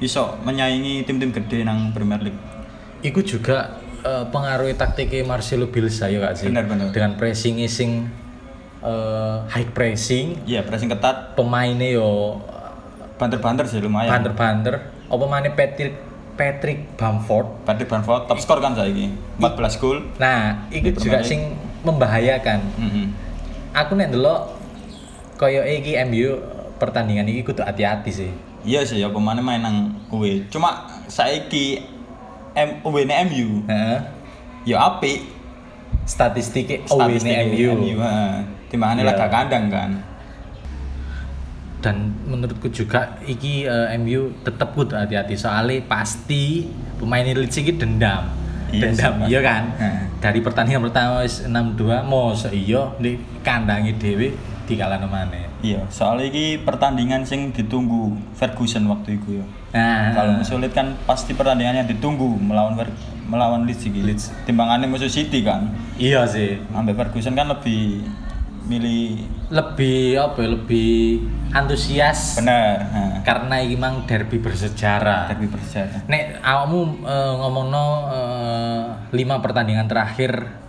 iso 0.03 0.41
menyaingi 0.43 1.05
tim-tim 1.05 1.33
gede 1.33 1.65
nang 1.65 1.93
Premier 1.93 2.21
League. 2.21 2.41
Iku 3.05 3.21
juga 3.21 3.81
eh, 4.05 4.25
pengaruhi 4.29 4.77
taktiknya 4.77 5.25
Marcelo 5.25 5.69
Bielsa 5.69 6.09
ya 6.09 6.21
gak 6.21 6.41
sih? 6.41 6.49
Bener, 6.49 6.65
bener. 6.69 6.89
Dengan 6.93 7.17
pressing 7.17 7.61
sing 7.69 8.09
eh, 8.85 9.37
high 9.49 9.71
pressing, 9.73 10.45
Iya, 10.45 10.61
pressing 10.63 10.87
ketat, 10.87 11.33
pemainnya 11.33 11.89
yo 11.91 12.37
banter-banter 13.17 13.65
sih 13.65 13.81
lumayan. 13.81 14.13
banter-banter. 14.13 14.75
Apa 15.09 15.25
mana 15.25 15.49
Patrick 15.49 15.95
Patrick 16.35 16.99
Bamford? 16.99 17.47
Patrick 17.63 17.87
Bamford 17.87 18.27
top 18.27 18.39
skor 18.39 18.59
kan 18.59 18.75
saiki 18.75 19.09
14 19.39 19.79
gol. 19.79 19.99
Nah, 20.19 20.67
itu 20.69 20.91
juga 20.99 21.23
sing 21.23 21.55
membahayakan. 21.81 22.59
Heeh. 22.75 23.07
Aku 23.73 23.95
nek 23.95 24.11
ndelok 24.11 24.51
koyo 25.35 25.63
iki 25.63 25.95
MU 26.05 26.43
pertandingan 26.77 27.27
iki 27.27 27.43
kudu 27.43 27.63
hati-hati 27.63 28.11
sih. 28.11 28.31
Iya 28.65 28.83
sih 28.83 28.99
ya 28.99 29.09
pemain 29.09 29.39
main 29.39 29.63
nang 29.63 29.77
UW. 30.11 30.49
Cuma 30.49 30.89
saiki 31.07 31.85
M 32.55 32.83
UW 32.83 33.05
ne 33.05 33.15
MU 33.25 33.49
Heeh. 33.71 33.99
ya 34.67 34.91
apik. 34.91 35.23
Statistiknya 36.05 36.85
away 36.91 37.17
Statistik 37.17 37.35
MU. 37.49 37.69
MU. 37.79 37.95
heeh. 37.97 38.35
Timbangane 38.75 39.01
Iya. 39.01 39.15
laga 39.15 39.27
kandang 39.31 39.71
kan. 39.71 39.91
Dan 41.79 41.97
menurutku 42.25 42.67
juga 42.69 43.21
iki 43.23 43.63
eh, 43.63 43.93
MU 43.95 44.33
tetep 44.41 44.73
kudu 44.73 44.97
hati-hati 44.97 45.37
soalnya 45.37 45.85
pasti 45.85 46.65
pemain 46.97 47.23
Leeds 47.23 47.55
iki 47.55 47.77
dendam. 47.77 48.25
Iya 48.73 48.91
dendam 48.91 49.13
iya 49.29 49.41
kan. 49.41 49.63
Heeh. 49.77 49.99
Dari 50.19 50.41
pertandingan 50.41 50.81
pertama 50.83 51.21
wis 51.21 51.45
6-2 51.45 52.01
mosok 52.03 52.51
iya 52.51 52.89
di 52.97 53.15
kandangi 53.41 53.95
dhewe 53.95 54.33
dikalahno 54.65 55.05
maneh. 55.05 55.45
Iya, 55.61 55.81
soalnya 55.89 56.29
iki 56.29 56.61
pertandingan 56.61 57.25
sing 57.25 57.49
ditunggu 57.49 58.13
Ferguson 58.33 58.85
waktu 58.85 59.17
itu 59.17 59.41
ya. 59.41 59.45
Nah, 59.73 60.13
Kalau 60.13 60.33
musuh 60.35 60.57
Leeds 60.57 60.73
kan 60.73 60.93
pasti 61.05 61.33
pertandingannya 61.33 61.85
ditunggu 61.87 62.25
melawan 62.35 62.73
Fer- 62.75 62.97
melawan 63.25 63.65
Leeds 63.65 63.85
iki. 63.85 64.01
Leeds. 64.01 64.33
Timbangannya 64.45 64.85
musuh 64.85 65.09
City 65.09 65.41
kan. 65.41 65.69
iya 65.97 66.25
sih. 66.25 66.61
Ambil 66.71 66.97
Ferguson 66.97 67.33
kan 67.33 67.45
lebih 67.47 68.05
milih 68.65 69.21
Lebih 69.53 70.19
apa 70.19 70.41
ya, 70.41 70.49
lebih 70.57 71.21
antusias 71.55 72.41
benar. 72.41 73.23
Karena 73.23 73.63
iki 73.63 73.77
mang 73.79 74.09
derby 74.09 74.43
bersejarah. 74.43 75.31
derby 75.31 75.47
bersejarah. 75.47 76.09
Nek 76.11 76.43
awakmu 76.43 77.07
eh, 77.07 77.35
ngomongno 77.39 77.85
eh, 78.11 78.83
lima 79.15 79.39
pertandingan 79.39 79.87
terakhir 79.87 80.65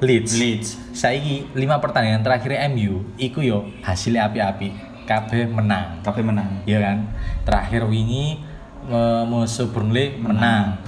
Leeds. 0.00 0.32
Leeds. 0.40 0.68
Saiki 0.96 1.52
lima 1.52 1.76
pertandingan 1.76 2.24
terakhir 2.24 2.56
MU 2.72 3.04
iku 3.20 3.44
yo 3.44 3.68
hasilnya 3.84 4.32
api-api. 4.32 4.68
Kabeh 5.04 5.44
menang. 5.48 6.00
Kabeh 6.00 6.24
menang. 6.24 6.64
Iya 6.64 6.80
kan? 6.80 6.98
Terakhir 7.44 7.84
wingi 7.88 8.40
eh, 8.88 9.22
musuh 9.28 9.68
Burnley 9.68 10.16
menang. 10.20 10.80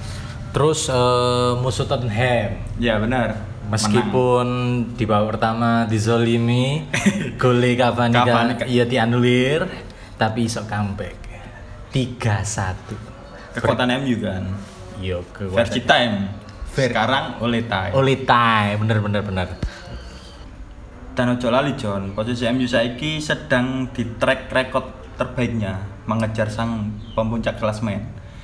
Terus 0.53 0.89
eh, 0.89 1.53
musuh 1.61 1.85
Tottenham 1.85 2.57
Ya 2.81 2.97
benar. 2.97 3.52
Meskipun 3.71 4.47
di 4.93 5.03
babak 5.07 5.37
pertama 5.37 5.87
dizolimi, 5.87 6.83
gole 7.41 7.75
Cavani 7.79 8.19
kan 8.19 8.47
iya 8.67 8.83
dianulir, 8.83 9.65
tapi 10.19 10.45
iso 10.47 10.63
comeback. 10.67 11.15
3-1. 11.93 13.59
Kekuatan 13.59 13.89
MU 14.01 14.17
kan. 14.17 14.43
Yo 14.97 15.21
ke 15.29 15.45
Versi 15.45 15.85
time. 15.85 16.43
Sekarang 16.73 17.37
oleh 17.37 17.69
time. 17.69 17.93
Oli 17.93 18.25
Tai, 18.25 18.81
bener 18.81 18.97
bener 18.97 19.21
bener. 19.21 19.47
Dan 21.13 21.37
ojo 21.37 21.53
lali 21.53 21.77
John, 21.77 22.17
posisi 22.17 22.49
MU 22.49 22.65
saiki 22.65 23.21
sedang 23.21 23.93
di 23.93 24.17
track 24.17 24.49
record 24.49 25.13
terbaiknya 25.13 25.77
mengejar 26.09 26.49
sang 26.49 26.97
pemuncak 27.13 27.61
klasmen. 27.61 28.01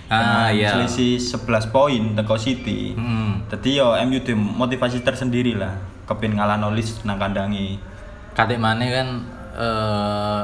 Ah, 0.09 0.49
iya. 0.49 0.73
Selisih 0.73 1.21
11 1.21 1.69
poin 1.69 2.01
teko 2.13 2.33
City. 2.33 2.93
Hmm. 2.93 3.45
Jadi 3.45 3.77
yo 3.77 3.93
MU 4.03 4.19
di 4.19 4.33
motivasi 4.33 5.01
tersendiri 5.01 5.53
lah. 5.53 5.77
Kepin 6.03 6.33
ngalah 6.33 6.57
nolis 6.57 6.97
nang 7.03 7.15
kandangi. 7.15 7.77
Katik 8.33 8.57
mana 8.57 8.81
kan 8.83 9.07
eh 9.53 10.41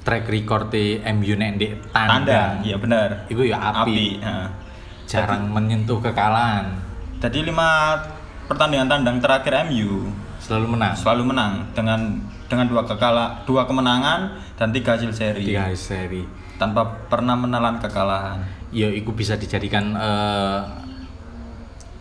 track 0.00 0.24
record 0.26 0.70
di 0.70 0.96
MU 1.12 1.34
nek 1.34 1.50
di 1.56 1.66
Tanda, 1.90 2.08
tandang. 2.24 2.52
iya 2.62 2.76
benar. 2.76 3.08
Iku 3.26 3.42
ya 3.42 3.60
api. 3.60 4.16
heeh. 4.16 4.48
Jarang 5.04 5.46
menyentuh 5.46 6.00
kekalahan. 6.00 6.72
Jadi 7.20 7.44
lima 7.44 8.00
pertandingan 8.46 8.86
tandang 8.86 9.18
terakhir 9.18 9.66
MU 9.66 10.08
Selalu 10.36 10.66
menang. 10.72 10.94
selalu 10.94 11.22
menang 11.26 11.52
dengan 11.72 12.00
dengan 12.46 12.66
dua 12.66 12.86
kekala 12.86 13.42
dua 13.42 13.66
kemenangan 13.66 14.30
dan 14.54 14.70
tiga 14.70 14.94
hasil 14.94 15.10
seri 15.10 15.42
Tiga 15.42 15.66
hari 15.66 15.74
seri. 15.74 16.22
tanpa 16.56 16.86
pernah 17.10 17.34
menelan 17.34 17.76
kekalahan. 17.76 18.40
Ya 18.74 18.90
iku 18.90 19.14
bisa 19.14 19.38
dijadikan 19.38 19.94
eh 19.94 20.60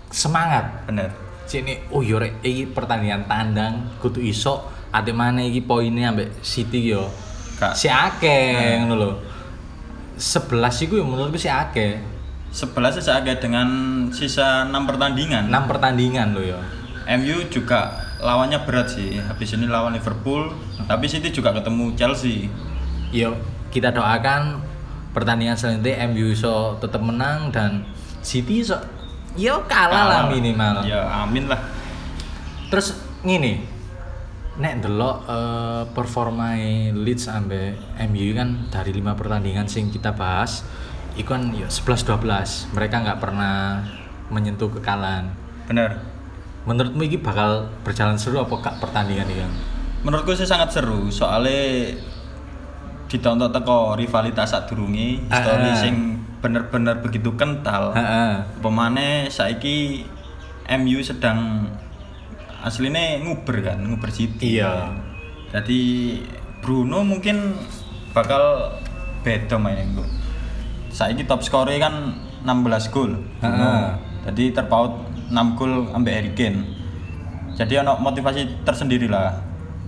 semangat 0.10 0.88
Bener. 0.88 1.12
sini 1.46 1.78
oh 1.94 2.02
yo 2.02 2.18
rek 2.18 2.42
iki 2.42 2.66
pertandingan 2.74 3.30
tandang 3.30 3.94
kudu 4.02 4.18
iso 4.18 4.66
ate 4.90 5.14
mana 5.14 5.46
iki 5.46 5.62
poinnya 5.62 6.10
ambek 6.10 6.42
City 6.42 6.90
yo 6.90 7.06
Kak. 7.62 7.78
si 7.78 7.86
akeh 7.86 8.82
ngono 8.82 8.96
lho 8.98 9.12
11 10.18 10.90
iku 10.90 10.98
yo 10.98 11.06
menurutku 11.06 11.38
si 11.38 11.46
akeh 11.46 12.02
11 12.50 12.98
saja 12.98 13.34
dengan 13.38 13.68
sisa 14.10 14.66
6 14.66 14.74
pertandingan. 14.90 15.52
6 15.54 15.70
pertandingan 15.70 16.34
lho 16.34 16.56
yo 16.56 16.60
MU 17.06 17.46
juga 17.54 17.94
lawannya 18.18 18.66
berat 18.66 18.90
sih. 18.90 19.22
Habis 19.22 19.54
ini 19.54 19.70
lawan 19.70 19.94
Liverpool, 19.94 20.50
tapi 20.90 21.06
City 21.06 21.30
juga 21.30 21.54
ketemu 21.54 21.94
Chelsea. 21.94 22.50
yo 23.14 23.38
kita 23.70 23.94
doakan 23.94 24.60
pertandingan 25.16 25.56
selanjutnya 25.56 26.04
MU 26.12 26.36
iso 26.36 26.76
tetap 26.84 27.00
menang 27.00 27.48
dan 27.56 27.88
City 28.20 28.60
iso 28.60 28.76
yo 29.40 29.64
kalah, 29.68 30.12
lah 30.12 30.24
minimal 30.28 30.84
Ya, 30.84 31.24
amin 31.24 31.48
lah. 31.48 31.60
Terus 32.68 33.00
ngene. 33.24 33.64
Nek 34.56 34.84
ndelok 34.84 35.18
eh, 35.28 35.84
performa 35.92 36.56
Leeds 36.96 37.28
ambe 37.28 37.76
MU 38.08 38.28
kan 38.36 38.72
dari 38.72 38.96
lima 38.96 39.16
pertandingan 39.16 39.68
sing 39.68 39.92
kita 39.92 40.16
bahas, 40.16 40.64
iku 41.20 41.36
kan 41.36 41.52
ya 41.52 41.68
11 41.68 42.08
12. 42.08 42.76
Mereka 42.76 42.96
nggak 43.04 43.20
pernah 43.20 43.84
menyentuh 44.32 44.72
kekalahan. 44.80 45.32
Bener. 45.68 46.00
Menurutmu 46.66 47.06
ini 47.06 47.22
bakal 47.22 47.70
berjalan 47.86 48.18
seru 48.18 48.42
apa 48.42 48.56
kak 48.58 48.76
pertandingan 48.82 49.30
ini? 49.30 49.46
Menurutku 50.02 50.34
sih 50.34 50.50
sangat 50.50 50.74
seru, 50.74 51.14
soalnya 51.14 51.94
ditonton 53.16 53.48
teko 53.56 53.96
rivalitas 53.96 54.52
saat 54.52 54.68
durungi, 54.68 55.24
Ah, 55.32 55.40
story 55.40 55.72
ah. 55.72 55.80
sing 55.80 55.96
bener-bener 56.44 57.00
begitu 57.00 57.32
kental. 57.40 57.96
Heeh. 57.96 58.44
Pemane 58.60 59.32
saiki 59.32 60.04
MU 60.68 61.00
sedang 61.00 61.72
aslinya 62.60 63.24
nguber 63.24 63.64
kan, 63.64 63.80
nguber 63.80 64.12
City. 64.12 64.60
Iya. 64.60 64.92
Jadi 65.56 65.80
Bruno 66.60 67.08
mungkin 67.08 67.56
bakal 68.12 68.76
beda 69.24 69.56
mainnya 69.56 70.04
kok. 70.04 70.10
Saiki 70.92 71.24
top 71.24 71.40
skornya 71.40 71.80
kan 71.88 71.96
16 72.44 72.92
gol. 72.92 73.16
Heeh. 73.40 73.82
Jadi 74.28 74.52
terpaut 74.52 75.08
6 75.32 75.58
gol 75.58 75.88
ambek 75.96 76.14
Harry 76.14 76.32
Kane. 76.36 76.62
Jadi 77.56 77.80
ono 77.80 77.96
motivasi 77.96 78.68
tersendiri 78.68 79.08
lah 79.08 79.32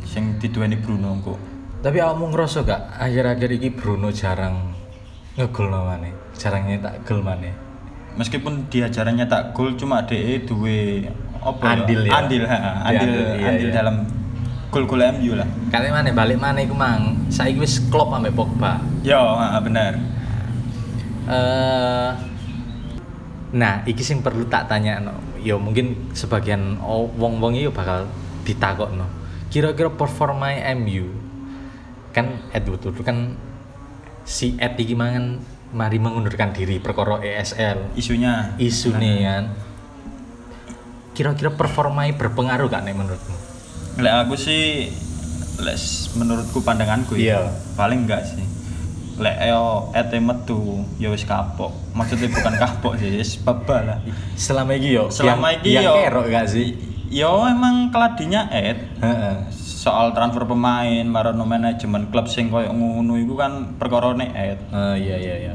sing 0.08 0.40
diduweni 0.40 0.80
Bruno 0.80 1.20
kok. 1.20 1.57
Tapi 1.78 2.02
awakmu 2.02 2.34
ngerasa 2.34 2.66
gak 2.66 2.82
akhir-akhir 2.98 3.50
ini 3.62 3.70
Bruno 3.70 4.10
jarang 4.10 4.74
ngegol 5.38 5.70
namanya, 5.70 6.10
jarang 6.34 6.66
nyetak 6.66 7.06
gol 7.06 7.22
mana? 7.22 7.54
Meskipun 8.18 8.66
dia 8.66 8.90
jarang 8.90 9.14
nyetak 9.14 9.54
gol 9.54 9.78
cuma 9.78 10.02
DE 10.02 10.42
duwe 10.42 11.06
apa 11.38 11.78
Andil 11.78 12.02
ya? 12.10 12.12
Andil, 12.18 12.44
ha, 12.50 12.58
Dia 12.58 12.98
andil, 12.98 13.14
andil, 13.14 13.22
iya, 13.38 13.48
andil 13.54 13.70
iya. 13.70 13.76
dalam 13.78 13.96
gol-gol 14.74 15.06
MU 15.22 15.38
lah. 15.38 15.46
Kali 15.70 15.94
mana 15.94 16.10
balik 16.10 16.42
mana 16.42 16.60
iku 16.66 16.74
mang? 16.74 17.30
Saiki 17.30 17.62
wis 17.62 17.78
klop 17.94 18.10
ambek 18.10 18.34
Pogba. 18.34 18.82
Yo, 19.06 19.22
ha, 19.22 19.62
bener. 19.62 20.02
eh 21.28 22.10
nah, 23.54 23.84
iki 23.86 24.02
sing 24.02 24.26
perlu 24.26 24.50
tak 24.50 24.66
tanya 24.66 24.98
no. 24.98 25.14
Yo 25.46 25.62
mungkin 25.62 26.10
sebagian 26.18 26.82
wong-wong 27.22 27.54
iki 27.54 27.70
bakal 27.70 28.10
ditakok 28.44 28.90
no. 28.98 29.06
Kira-kira 29.54 29.94
performa 29.94 30.52
MU 30.74 31.27
kan 32.18 32.28
Edward 32.50 32.82
Woodward 32.82 33.06
kan 33.06 33.18
si 34.26 34.58
Ed 34.58 34.74
iki 34.82 34.98
mangan 34.98 35.38
mari 35.78 36.02
mengundurkan 36.02 36.56
diri 36.56 36.82
perkara 36.82 37.22
ESL 37.22 37.94
Isunya 37.94 38.58
isu 38.58 38.98
nih 38.98 39.18
kan 39.22 39.44
kira-kira 41.14 41.54
performanya 41.54 42.18
berpengaruh 42.18 42.66
gak 42.66 42.82
nih 42.82 42.98
menurutmu 42.98 43.38
Lek 43.98 44.14
aku 44.14 44.38
sih 44.38 44.94
les 45.58 45.84
menurutku 46.14 46.62
pandanganku 46.62 47.18
ya. 47.18 47.22
Iya. 47.22 47.42
Paling 47.74 48.06
enggak 48.06 48.30
sih. 48.30 48.46
Lek 49.18 49.38
yo 49.50 49.90
ete 49.98 50.22
metu 50.22 50.86
ya 51.02 51.10
wis 51.10 51.26
kapok. 51.26 51.74
Maksudnya 51.98 52.30
bukan 52.30 52.54
kapok 52.62 52.94
sih, 53.02 53.18
wis 53.18 53.42
baba 53.42 53.82
lah. 53.82 54.00
Selama 54.38 54.78
ini 54.78 55.02
yo, 55.02 55.10
Selama 55.10 55.58
iki 55.58 55.74
yang 55.74 55.90
yo 55.90 55.94
kerok 56.06 56.26
gak 56.30 56.46
sih? 56.46 56.78
Yo 57.10 57.42
emang 57.50 57.90
keladinya 57.90 58.46
Heeh. 58.54 59.36
Soal 59.88 60.12
transfer 60.12 60.44
pemain, 60.44 61.06
marono 61.06 61.44
manajemen 61.44 62.08
klub 62.08 62.28
sing 62.28 62.48
koyo 62.48 62.68
ngono 62.70 63.16
iku 63.16 63.34
kan 63.34 63.52
perkarane 63.74 64.28
et. 64.30 64.60
Eh, 64.68 64.96
iya 65.00 65.16
iya 65.18 65.36
iya. 65.42 65.54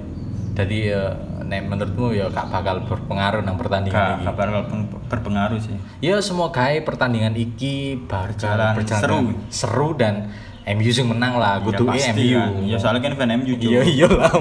Jadi 0.53 0.79
eh, 0.87 1.13
nek 1.43 1.65
menurutmu 1.67 2.13
ya 2.13 2.29
gak 2.29 2.49
bakal 2.49 2.81
berpengaruh 2.83 3.41
nang 3.41 3.57
pertandingan 3.57 3.93
Gak 3.93 4.09
ini. 4.15 4.25
gak 4.25 4.35
bakal 4.35 4.63
pen- 4.67 4.89
berpengaruh 5.07 5.59
sih. 5.59 5.77
Ya 6.01 6.17
semoga 6.19 6.65
pertandingan 6.81 7.33
iki 7.35 8.01
berjalan, 8.03 8.73
Berjalan 8.75 9.01
seru. 9.03 9.19
seru 9.49 9.89
dan 9.93 10.33
MU 10.63 10.89
sing 10.89 11.05
menang 11.05 11.37
lah, 11.37 11.59
kudu 11.59 11.91
ya, 11.91 12.13
MU. 12.13 12.39
kan. 12.39 12.51
Ya 12.65 12.77
soalnya 12.79 13.01
kan 13.03 13.13
fan 13.15 13.33
MU 13.35 13.53
Iya 13.53 13.57
juga. 13.59 13.81
iya 13.85 14.07
lah. 14.09 14.33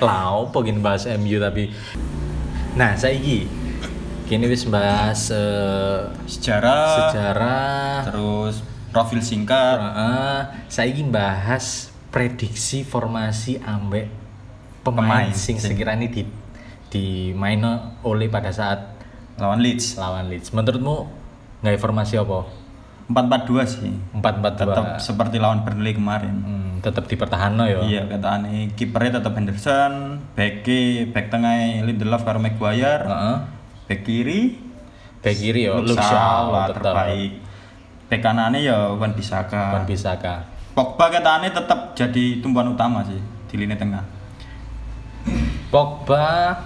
lah 0.00 0.20
opo 0.40 0.62
gini 0.62 0.78
bahas 0.78 1.06
MU 1.12 1.38
tapi. 1.38 1.70
Nah, 2.74 2.94
saiki 2.94 3.46
kini 4.24 4.44
wis 4.46 4.64
bahas 4.64 5.28
eh, 5.28 6.00
Sejarah, 6.24 7.08
sejarah 7.08 8.04
terus 8.04 8.60
profil 8.98 9.22
singkat, 9.22 9.78
Heeh, 9.78 10.38
saiki 10.66 11.06
bahas 11.06 11.94
prediksi 12.10 12.82
formasi 12.82 13.62
ambek 13.62 14.10
pemain, 14.82 15.30
Pemain 15.30 15.30
sing 15.30 15.54
sing- 15.54 15.78
sekiranya 15.78 16.10
di 16.10 16.26
dimain 16.90 17.62
oleh 18.02 18.26
pada 18.26 18.50
saat 18.50 18.98
lawan 19.38 19.62
Leeds. 19.62 19.94
lawan 19.94 20.26
Leeds. 20.26 20.50
Menurutmu 20.50 21.06
nggak 21.62 21.78
formasi 21.78 22.18
apa? 22.18 22.42
4-4-2 23.06 23.64
sih. 23.64 23.94
4-4-2. 24.18 24.66
Tetap 24.66 24.86
seperti 24.98 25.36
lawan 25.38 25.62
Burnley 25.62 25.94
kemarin. 25.94 26.34
Hmm, 26.34 26.72
tetap 26.82 27.06
dipertahanno 27.06 27.64
ya. 27.64 27.80
Iya, 27.80 28.02
kata 28.04 28.28
aneh 28.34 28.74
kipernya 28.74 29.22
tetap 29.22 29.32
Henderson, 29.32 30.20
back 30.34 30.66
back 31.14 31.26
tengah 31.30 31.86
Lindelof 31.86 32.26
karo 32.26 32.42
Maguire, 32.42 33.06
Heeh. 33.06 33.36
back 33.86 34.02
kiri 34.02 34.66
Back 35.18 35.34
kiri 35.34 35.66
ya 35.66 35.74
Luke 35.74 35.98
Shaw 35.98 36.70
terbaik. 36.70 37.47
Back 38.08 38.20
kanannya 38.24 38.64
ya 38.64 38.96
Wan 38.96 39.12
Bisaka. 39.12 39.78
Wan 39.78 39.84
Bisaka. 39.84 40.48
Pogba 40.72 41.12
kata 41.12 41.40
aneh 41.40 41.52
tetap 41.52 41.92
jadi 41.92 42.40
tumpuan 42.40 42.72
utama 42.72 43.04
sih 43.04 43.20
di 43.52 43.54
lini 43.60 43.76
tengah. 43.76 44.04
Pogba, 45.68 46.56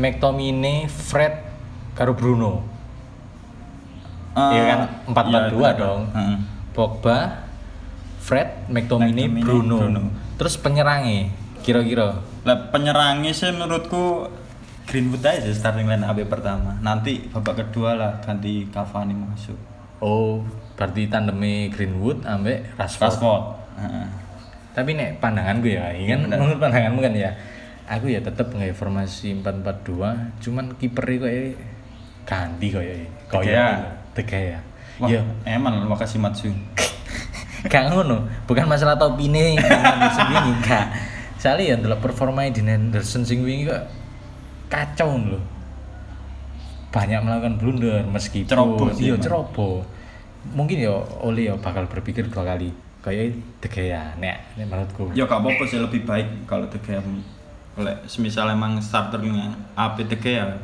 McTominay, 0.00 0.88
Fred, 0.88 1.44
karo 1.92 2.16
Bruno. 2.16 2.64
Iya 4.32 4.62
kan? 4.64 4.80
Eh, 5.12 5.52
4-4-2 5.52 5.60
iya, 5.60 5.70
dong. 5.76 6.00
Heeh. 6.16 6.36
Pogba, 6.72 7.18
Fred, 8.24 8.72
McTominay, 8.72 9.28
McTominay, 9.28 9.44
Bruno. 9.44 9.76
Bruno. 9.84 10.02
Terus 10.40 10.56
penyerangnya 10.56 11.28
kira-kira 11.62 12.18
Lah 12.42 12.74
penyerangnya 12.74 13.30
sih 13.30 13.54
menurutku 13.54 14.26
Greenwood 14.82 15.22
aja 15.22 15.46
starting 15.54 15.86
line 15.86 16.02
AB 16.02 16.26
pertama. 16.26 16.74
Nanti 16.82 17.30
babak 17.30 17.62
kedua 17.62 17.94
lah 17.94 18.12
ganti 18.18 18.66
Cavani 18.66 19.14
masuk. 19.14 19.54
Oh, 20.02 20.42
berarti 20.74 21.06
tandemnya 21.06 21.68
Greenwood 21.70 22.24
ambek 22.24 22.76
Rashford. 22.76 23.08
Rashford. 23.12 23.42
Heeh. 23.78 24.06
Tapi 24.72 24.90
nek 24.96 25.20
pandangan 25.20 25.60
gue 25.60 25.76
ya, 25.76 25.92
ini 25.92 26.08
kan 26.08 26.20
Bener. 26.24 26.38
menurut 26.40 26.58
pandanganmu 26.58 27.00
kan 27.00 27.12
ya. 27.12 27.30
Aku 27.84 28.08
ya 28.08 28.24
tetap 28.24 28.48
nggak 28.48 28.72
formasi 28.72 29.36
4-4-2, 29.36 30.40
cuman 30.40 30.64
kiper 30.80 31.04
itu 31.06 31.22
kayak 31.22 31.44
ganti 32.24 32.66
kayak 32.72 32.96
Gea. 33.28 33.42
kayak 33.42 33.76
Tega 34.12 34.38
ya. 34.38 34.58
Wah, 34.96 35.08
Ya, 35.08 35.20
emang 35.44 35.76
makasih 35.84 36.16
Matsu. 36.16 36.48
gak 37.72 37.92
ngono, 37.92 38.28
bukan 38.44 38.64
masalah 38.64 38.96
topine 38.96 39.56
karena 39.60 40.08
sendiri 40.08 40.50
enggak. 40.56 40.86
Soalnya 41.36 41.64
ya 41.64 41.74
ndelok 41.76 42.00
performa 42.00 42.46
di 42.46 42.62
Henderson 42.62 43.26
sing 43.26 43.42
wingi 43.42 43.66
kok 43.66 43.82
kacau 44.68 45.18
loh. 45.18 45.42
Banyak 46.92 47.24
melakukan 47.24 47.54
blunder 47.56 48.04
meskipun 48.04 48.48
Ceroboh 48.48 48.88
iya 48.96 49.16
ceroboh. 49.16 49.80
Mungkin 50.50 50.82
ya 50.82 50.94
Oli 51.22 51.46
ya 51.46 51.54
bakal 51.54 51.86
berpikir 51.86 52.26
dua 52.26 52.42
kali. 52.42 52.74
Kayak 53.02 53.34
De 53.58 53.68
Gea 53.70 54.14
nek 54.18 54.54
nek 54.58 54.66
menurutku. 54.70 55.10
Ya 55.14 55.26
gak 55.26 55.42
apa-apa 55.42 55.62
sih 55.66 55.78
lebih 55.78 56.06
baik 56.06 56.46
kalau 56.46 56.70
De 56.70 56.78
Gea 56.78 57.02
oleh 57.72 57.96
semisal 58.04 58.52
emang 58.52 58.76
starter 58.84 59.18
dengan 59.18 59.56
AP 59.74 60.06
De 60.06 60.18
Gea 60.18 60.54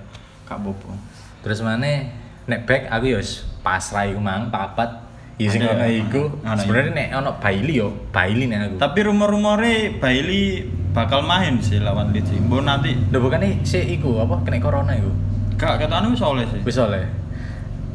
gak 0.47 0.59
apa-apa. 0.59 0.95
Terus 1.43 1.63
mana 1.67 2.15
nek 2.49 2.61
back 2.65 2.83
aku 2.89 3.05
ya 3.11 3.19
wis 3.19 3.43
pasrah 3.61 4.07
iku 4.07 4.23
mang 4.23 4.55
papat. 4.55 5.11
Ya 5.39 5.55
sing 5.55 5.63
Ada 5.63 5.79
ono 5.79 5.87
ya, 5.87 5.99
iku. 6.03 6.23
Sebenarnya 6.43 6.93
nek 6.95 7.09
ono 7.23 7.31
Bailey 7.39 7.75
yo, 7.79 7.89
Bailey 8.11 8.47
nek 8.51 8.59
aku. 8.67 8.75
Tapi 8.83 8.99
rumor-rumornya 9.07 10.03
Bailey 10.03 10.67
bakal 10.91 11.23
main 11.23 11.63
sih 11.63 11.79
lawan 11.79 12.11
Leeds. 12.11 12.35
Mbok 12.35 12.63
nanti 12.67 12.91
Lho 12.95 13.19
bukannya 13.23 13.63
si 13.63 13.79
iku 13.99 14.19
apa 14.19 14.43
kena 14.43 14.59
corona 14.59 14.95
iku. 14.99 15.11
gak 15.59 15.83
ketane 15.83 16.11
wis 16.11 16.23
oleh 16.23 16.47
sih. 16.47 16.63
Wis 16.63 16.79
oleh. 16.79 17.03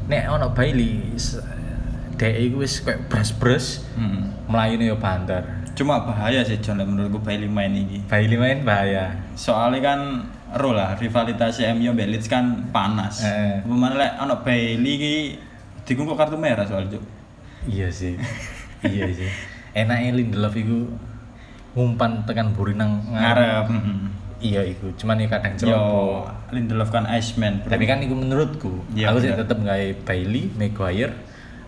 Nek 0.08 0.24
ono 0.32 0.52
Bailey 0.52 1.15
dek 2.24 2.36
iku 2.40 2.64
wis 2.64 2.80
kayak 2.80 3.12
bras-bras 3.12 3.84
Hmm. 3.94 4.32
melayune 4.48 4.88
yo 4.88 4.96
banter. 4.96 5.44
Cuma 5.74 6.00
bahaya 6.02 6.40
sih 6.40 6.56
John 6.58 6.80
menurutku 6.80 7.20
Bailey 7.20 7.50
main 7.50 7.70
ini. 7.70 8.00
Bailey 8.08 8.38
main 8.38 8.64
bahaya. 8.64 9.12
Soalnya 9.36 9.84
kan 9.84 10.00
ro 10.54 10.72
lah 10.72 10.96
rivalitas 10.96 11.60
MU 11.74 11.92
mbek 11.92 12.08
Leeds 12.08 12.28
kan 12.28 12.70
panas. 12.72 13.20
Eh. 13.22 13.60
Pemain 13.60 13.92
lek 13.92 14.16
ono 14.18 14.40
Bailey 14.40 14.92
iki 14.96 15.16
dikungkuk 15.84 16.16
kartu 16.16 16.38
merah 16.38 16.64
soalnya. 16.64 16.96
Cuk. 16.96 17.04
Iya 17.66 17.92
sih. 17.92 18.16
iya 18.86 19.10
sih. 19.10 19.28
Enaknya 19.74 20.12
Lindelof 20.14 20.54
iku 20.54 20.88
ngumpan 21.74 22.24
tekan 22.24 22.54
buri 22.54 22.72
nang 22.74 23.02
Ngarep. 23.10 23.66
heeh. 23.68 23.98
Iya 24.44 24.62
iku, 24.68 24.92
cuman 24.94 25.18
ya 25.18 25.32
kadang 25.32 25.56
Yo, 25.56 25.72
ceroboh. 25.72 26.28
Lindelof 26.52 26.92
kan 26.92 27.08
Iceman. 27.08 27.64
bro. 27.64 27.72
Tapi 27.72 27.88
kan 27.88 27.98
itu 27.98 28.12
menurutku, 28.12 28.84
Iya, 28.92 29.10
aku 29.10 29.24
sih 29.24 29.32
tetep 29.32 29.56
nggak 29.56 30.04
Bailey, 30.04 30.52
Maguire, 30.54 31.16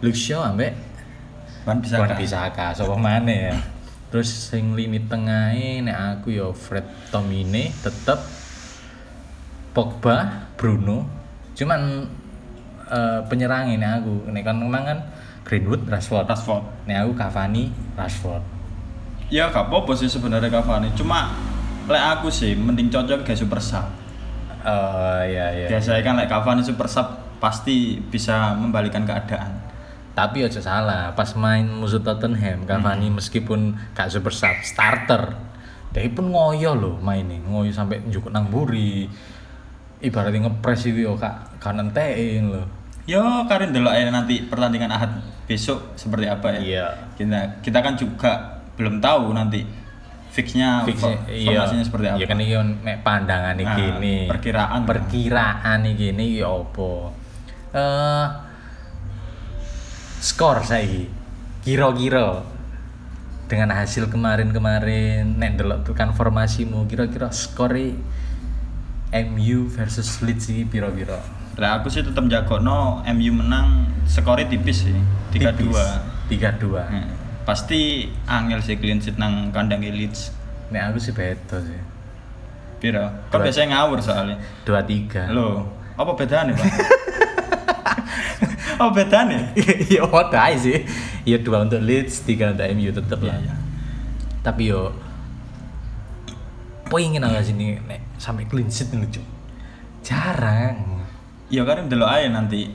Luke 0.06 0.14
Shaw 0.14 0.54
ambek 0.54 0.78
Wan 1.66 1.82
bisa 1.82 1.98
Wan 1.98 2.14
Bisaka, 2.14 2.78
sapa 2.78 2.94
maneh 2.94 3.50
ya. 3.50 3.58
Terus 4.14 4.30
sing 4.30 4.78
lini 4.78 5.02
tengahe 5.10 5.82
nek 5.82 6.22
aku 6.22 6.30
ya 6.30 6.54
Fred 6.54 6.86
Tomine 7.10 7.74
tetep 7.82 8.22
Pogba, 9.74 10.46
Bruno. 10.54 11.10
Cuman 11.58 12.06
eh 12.86 13.20
penyerangnya 13.26 13.82
nek 13.82 13.92
aku, 14.06 14.30
nek 14.30 14.46
kan 14.46 14.62
memang 14.62 14.84
kan 14.86 15.00
Greenwood, 15.42 15.90
Rashford. 15.90 16.30
Rashford. 16.30 16.86
Nek 16.86 17.02
aku 17.02 17.12
Cavani, 17.18 17.74
Rashford. 17.98 18.46
Ya 19.34 19.50
gak 19.50 19.74
apa-apa 19.74 19.98
sih 19.98 20.06
sebenarnya 20.06 20.54
Cavani. 20.54 20.94
Cuma 20.94 21.34
lek 21.90 22.04
aku 22.14 22.30
sih 22.30 22.54
mending 22.54 22.94
cocok 22.94 23.26
kayak 23.26 23.42
super 23.42 23.58
sub. 23.58 23.90
Oh 24.62 25.22
iya 25.26 25.50
iya. 25.50 25.68
Biasanya 25.74 26.02
kan 26.06 26.14
lek 26.22 26.30
Cavani 26.30 26.62
super 26.62 26.86
sub 26.86 27.10
pasti 27.42 27.98
bisa 27.98 28.54
membalikan 28.54 29.02
keadaan. 29.02 29.65
Tapi 30.16 30.48
aja 30.48 30.64
salah, 30.64 31.12
pas 31.12 31.28
main 31.36 31.68
musuh 31.68 32.00
Tottenham, 32.00 32.64
Cavani 32.64 33.12
meskipun 33.12 33.76
gak 33.92 34.08
super 34.08 34.32
sub 34.32 34.56
starter, 34.64 35.36
dia 35.92 36.08
pun 36.08 36.32
ngoyo 36.32 36.72
loh 36.72 36.96
mainnya, 37.04 37.36
ngoyo 37.44 37.76
sampai 37.76 38.00
njuk 38.08 38.32
nang 38.32 38.48
buri. 38.48 39.12
Ibaratnya 40.00 40.48
ngepres 40.48 40.88
itu 40.88 41.04
yo 41.04 41.20
kak 41.20 41.60
kanan 41.60 41.92
tein 41.92 42.48
loh. 42.48 42.64
Yo, 43.06 43.22
Karin 43.46 43.70
dulu 43.70 43.92
aja 43.92 44.10
nanti 44.10 44.42
pertandingan 44.48 44.90
Ahad 44.90 45.20
besok 45.46 45.94
seperti 45.94 46.26
apa 46.26 46.58
ya. 46.58 46.60
Iya. 46.64 46.86
Kita 47.20 47.40
kita 47.62 47.80
kan 47.84 47.94
juga 48.00 48.64
belum 48.80 48.98
tahu 48.98 49.30
nanti 49.36 49.62
fixnya 50.34 50.84
Fixnya, 50.84 51.16
iya. 51.32 51.48
formasinya 51.48 51.86
seperti 51.86 52.06
apa. 52.12 52.18
Iya 52.18 52.26
kan 52.28 52.40
iki 52.42 52.54
mek 52.84 52.98
pandangan 53.06 53.56
iki 53.56 53.84
Nah, 53.88 54.00
nih. 54.02 54.22
perkiraan. 54.28 54.80
Perkiraan 54.84 55.80
nih 55.86 56.30
ya 56.44 56.50
apa? 56.50 56.92
Eh 57.76 58.26
skor 60.20 60.62
saiki. 60.64 61.08
Kira-kira 61.66 62.46
dengan 63.46 63.74
hasil 63.78 64.10
kemarin-kemarin 64.10 65.38
nek 65.38 65.58
ndelok 65.58 65.80
tekan 65.86 66.14
formasimu 66.14 66.86
kira-kira 66.90 67.30
skor 67.30 67.74
MU 69.16 69.60
versus 69.72 70.22
Leeds 70.22 70.52
iki 70.52 70.64
pira-pira? 70.68 71.22
Lah 71.56 71.80
aku 71.80 71.88
sih 71.88 72.04
tetap 72.04 72.28
jago 72.28 72.60
no 72.60 73.00
MU 73.16 73.32
menang 73.32 73.88
skornya 74.06 74.52
tipis 74.52 74.86
sih 74.86 74.98
3-2. 75.32 76.30
3-2. 76.30 76.68
Hmm. 76.76 77.08
Pasti 77.46 78.10
angel 78.26 78.60
sih 78.60 78.76
clean 78.82 79.00
sheet 79.00 79.16
nang 79.16 79.54
kandang 79.56 79.82
Leeds. 79.82 80.36
Nek 80.74 80.92
aku 80.92 80.98
sih 81.00 81.14
beda 81.16 81.62
sih. 81.62 81.80
Piro? 82.82 83.08
Kan 83.32 83.40
Dua. 83.40 83.46
biasanya 83.48 83.68
ngawur 83.78 84.00
soalnya. 84.04 84.38
2-3. 84.68 85.32
Loh, 85.32 85.64
apa 85.96 86.12
bedanya, 86.18 86.52
Pak? 86.52 86.66
apa 88.86 88.94
bedanya? 88.94 89.40
ya 89.94 90.06
aja 90.06 90.58
sih 90.62 90.86
ya 91.26 91.42
dua 91.42 91.66
untuk 91.66 91.82
Leeds 91.82 92.22
tiga 92.24 92.54
untuk 92.54 92.66
MU 92.78 92.94
tetep 92.94 93.20
lah 93.26 93.36
Iya, 93.42 93.50
iya. 93.50 93.56
tapi 94.46 94.70
yo 94.70 94.94
pengen 96.86 97.26
agak 97.26 97.50
sini 97.50 97.82
nek 97.90 98.02
sampai 98.22 98.46
clean 98.46 98.70
sheet 98.70 98.94
lucu 98.94 99.22
jarang 100.06 101.02
Ya 101.46 101.62
kan 101.62 101.86
delok 101.90 102.10
aja 102.10 102.26
nanti 102.30 102.74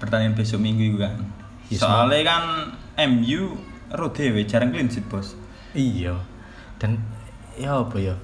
pertandingan 0.00 0.32
besok 0.40 0.64
minggu 0.64 0.82
itu 0.88 0.98
kan. 1.04 1.20
Ya, 1.68 1.76
Soalnya 1.84 2.20
kan 2.24 2.42
MU 3.12 3.60
ro 3.92 4.08
dhewe 4.08 4.40
jarang 4.48 4.72
clean 4.72 4.88
sheet, 4.88 5.04
Bos. 5.08 5.36
iya 5.76 6.14
dan 6.78 7.02
ya 7.58 7.82
apa 7.82 7.96
ya 7.98 8.14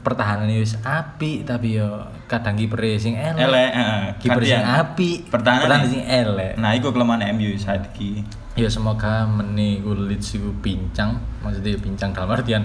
pertahanan 0.00 0.48
wis 0.50 0.76
api 0.80 1.44
tapi 1.44 1.78
yo 1.78 2.04
kadang 2.26 2.56
kiper 2.56 2.80
sing 2.96 3.14
elek 3.14 3.42
Elek, 3.44 3.70
heeh. 3.72 4.02
kiper 4.18 4.42
sing 4.42 4.62
api 4.64 5.10
Pertahanan 5.30 5.86
sing 5.86 6.02
elek 6.02 6.58
Nah, 6.58 6.74
iku 6.74 6.90
kelemahan 6.90 7.30
MU 7.36 7.54
saat 7.56 7.86
iki. 7.94 8.24
ya 8.56 8.72
semoga 8.72 9.28
meni 9.28 9.84
Leeds 9.84 10.40
iku 10.40 10.48
pincang 10.64 11.20
maksudnya 11.44 11.76
pincang 11.76 12.16
dalam 12.16 12.32
artian 12.32 12.64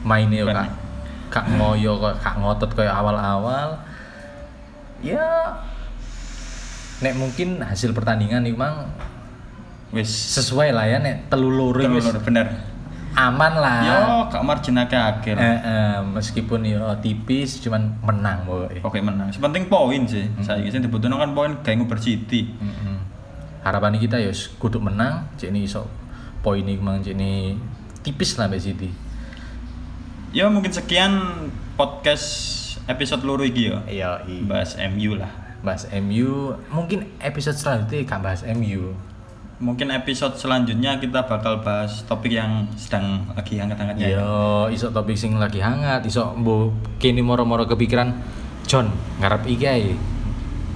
mainnya 0.00 0.40
yo 0.40 0.46
kak 0.48 0.68
kak 1.28 1.46
ngoyo 1.60 2.00
kak 2.00 2.40
ngotot 2.40 2.72
kayak 2.72 2.96
awal-awal 2.96 3.76
ya 5.04 5.52
nek 7.04 7.12
mungkin 7.20 7.60
hasil 7.60 7.92
pertandingan 7.92 8.48
itu 8.48 8.56
mang 8.56 8.88
Wis 9.94 10.10
sesuai 10.10 10.74
lah 10.74 10.88
ya 10.90 10.98
nek 10.98 11.30
telu 11.30 11.46
loro 11.46 11.78
wis 11.78 12.02
telur 12.02 12.18
bener. 12.18 12.46
Aman 13.16 13.52
lah 13.56 13.80
Yo, 13.80 13.98
gak 14.28 14.44
margin 14.44 14.76
akeh 14.76 15.00
Eh, 15.32 15.40
eh, 15.40 15.98
meskipun 16.04 16.60
yo 16.62 16.84
tipis 17.00 17.58
cuman 17.58 17.96
menang 18.00 18.44
pokoknya 18.44 18.84
Oke 18.84 18.98
menang. 19.00 19.28
Sepenting 19.28 19.66
poin 19.66 20.04
sih. 20.04 20.28
Saiki 20.38 20.68
sing 20.68 20.80
dibutuhno 20.80 21.16
kan 21.16 21.32
poin 21.32 21.56
gawe 21.56 21.74
nguber 21.74 21.96
City. 21.96 22.52
Mm-mm. 22.54 22.96
harapan 23.60 23.98
kita 23.98 24.14
ya 24.14 24.30
kudu 24.56 24.78
menang 24.78 25.26
cek 25.34 25.50
ini 25.50 25.66
iso 25.66 25.90
poin 26.38 26.62
ini 26.62 26.78
mang 26.78 27.02
cek 27.02 27.12
ini 27.12 27.58
tipis 27.98 28.36
lah 28.36 28.46
Mbak 28.46 28.60
Siti 28.60 28.86
Ya 30.30 30.46
mungkin 30.46 30.70
sekian 30.70 31.12
podcast 31.74 32.26
episode 32.86 33.26
loro 33.26 33.42
iki 33.42 33.66
ya. 33.66 33.82
iya 33.88 34.10
Bahas 34.46 34.78
MU 34.86 35.16
lah. 35.16 35.32
bahas 35.56 35.82
MU 35.90 36.54
mungkin 36.68 37.10
episode 37.18 37.58
selanjutnya 37.58 38.06
gak 38.06 38.22
bahas 38.22 38.46
MU 38.46 38.94
Mungkin 39.56 39.88
episode 39.88 40.36
selanjutnya 40.36 41.00
kita 41.00 41.24
bakal 41.24 41.64
bahas 41.64 42.04
topik 42.04 42.36
yang 42.36 42.68
sedang 42.76 43.24
lagi 43.32 43.56
hangat-hangatnya. 43.56 44.04
iya 44.04 44.28
iso 44.68 44.92
topik 44.92 45.16
sing 45.16 45.40
lagi 45.40 45.64
hangat 45.64 46.04
iso 46.04 46.36
bu 46.36 46.76
kini 47.00 47.24
moro-moro 47.24 47.64
kepikiran 47.64 48.12
John 48.68 48.92
ngarep 49.16 49.48
iki 49.48 49.64
ae 49.64 49.96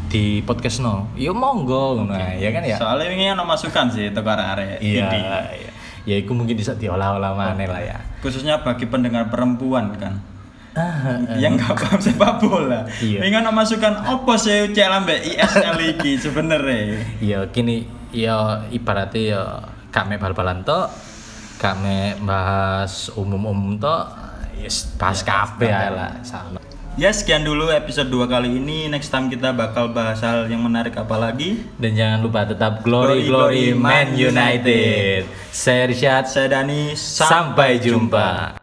di 0.08 0.40
podcast 0.42 0.80
no 0.80 1.12
yo 1.12 1.36
monggo 1.36 2.00
ngono 2.00 2.16
ae, 2.16 2.40
ya 2.40 2.50
kan 2.56 2.64
ya 2.64 2.80
Soalnya 2.80 3.12
ini 3.12 3.28
ono 3.28 3.44
masukan 3.44 3.92
sih 3.92 4.08
teko 4.16 4.32
arek-arek 4.32 4.80
iya 4.80 5.06
iya. 5.12 5.70
ya 6.08 6.14
itu 6.16 6.32
mungkin 6.32 6.56
bisa 6.56 6.72
diolah-olah 6.72 7.36
mana 7.36 7.60
lah 7.68 7.82
ya 7.84 7.98
Khususnya 8.24 8.64
bagi 8.64 8.88
pendengar 8.88 9.28
perempuan 9.28 9.92
kan. 10.00 10.24
ah, 10.72 11.20
yang 11.36 11.58
nggak 11.58 11.72
paham 11.72 11.98
sepak 12.06 12.38
bola. 12.38 12.86
Iya. 13.02 13.26
Ono 13.42 13.50
masukan 13.50 14.06
opo 14.06 14.38
sih 14.38 14.70
cek 14.70 14.86
lambe 14.88 15.18
ISL 15.18 15.76
iki 15.82 16.14
sebenarnya. 16.16 17.00
ya 17.18 17.42
kini 17.50 17.99
ya 18.10 18.66
ibaratnya 18.70 19.22
ya 19.22 19.42
kami 19.90 20.18
bal-balan 20.18 20.62
tok 20.62 20.90
kami 21.60 22.16
bahas 22.24 23.12
umum-umum 23.14 23.76
tok 23.76 24.30
yes, 24.60 24.92
bahas 24.96 25.20
kabeh 25.24 25.68
ae 25.68 25.90
lah 25.92 26.20
sama. 26.24 26.60
Ya 26.98 27.08
sekian 27.14 27.46
dulu 27.46 27.70
episode 27.70 28.12
2 28.12 28.28
kali 28.28 28.60
ini. 28.60 28.90
Next 28.90 29.08
time 29.08 29.30
kita 29.30 29.54
bakal 29.54 29.94
bahas 29.94 30.20
hal 30.20 30.50
yang 30.50 30.60
menarik 30.60 30.92
apa 30.98 31.16
lagi. 31.16 31.62
dan 31.78 31.96
jangan 31.96 32.18
lupa 32.20 32.44
tetap 32.44 32.82
glory 32.84 33.24
Glory, 33.24 33.72
glory 33.72 33.78
Man 33.78 34.12
Man 34.12 34.20
United. 34.20 35.24
Saya 35.48 35.88
Rishad 35.88 36.28
Saya 36.28 36.60
Dani, 36.60 36.92
sampai 36.98 37.80
jumpa 37.80 38.59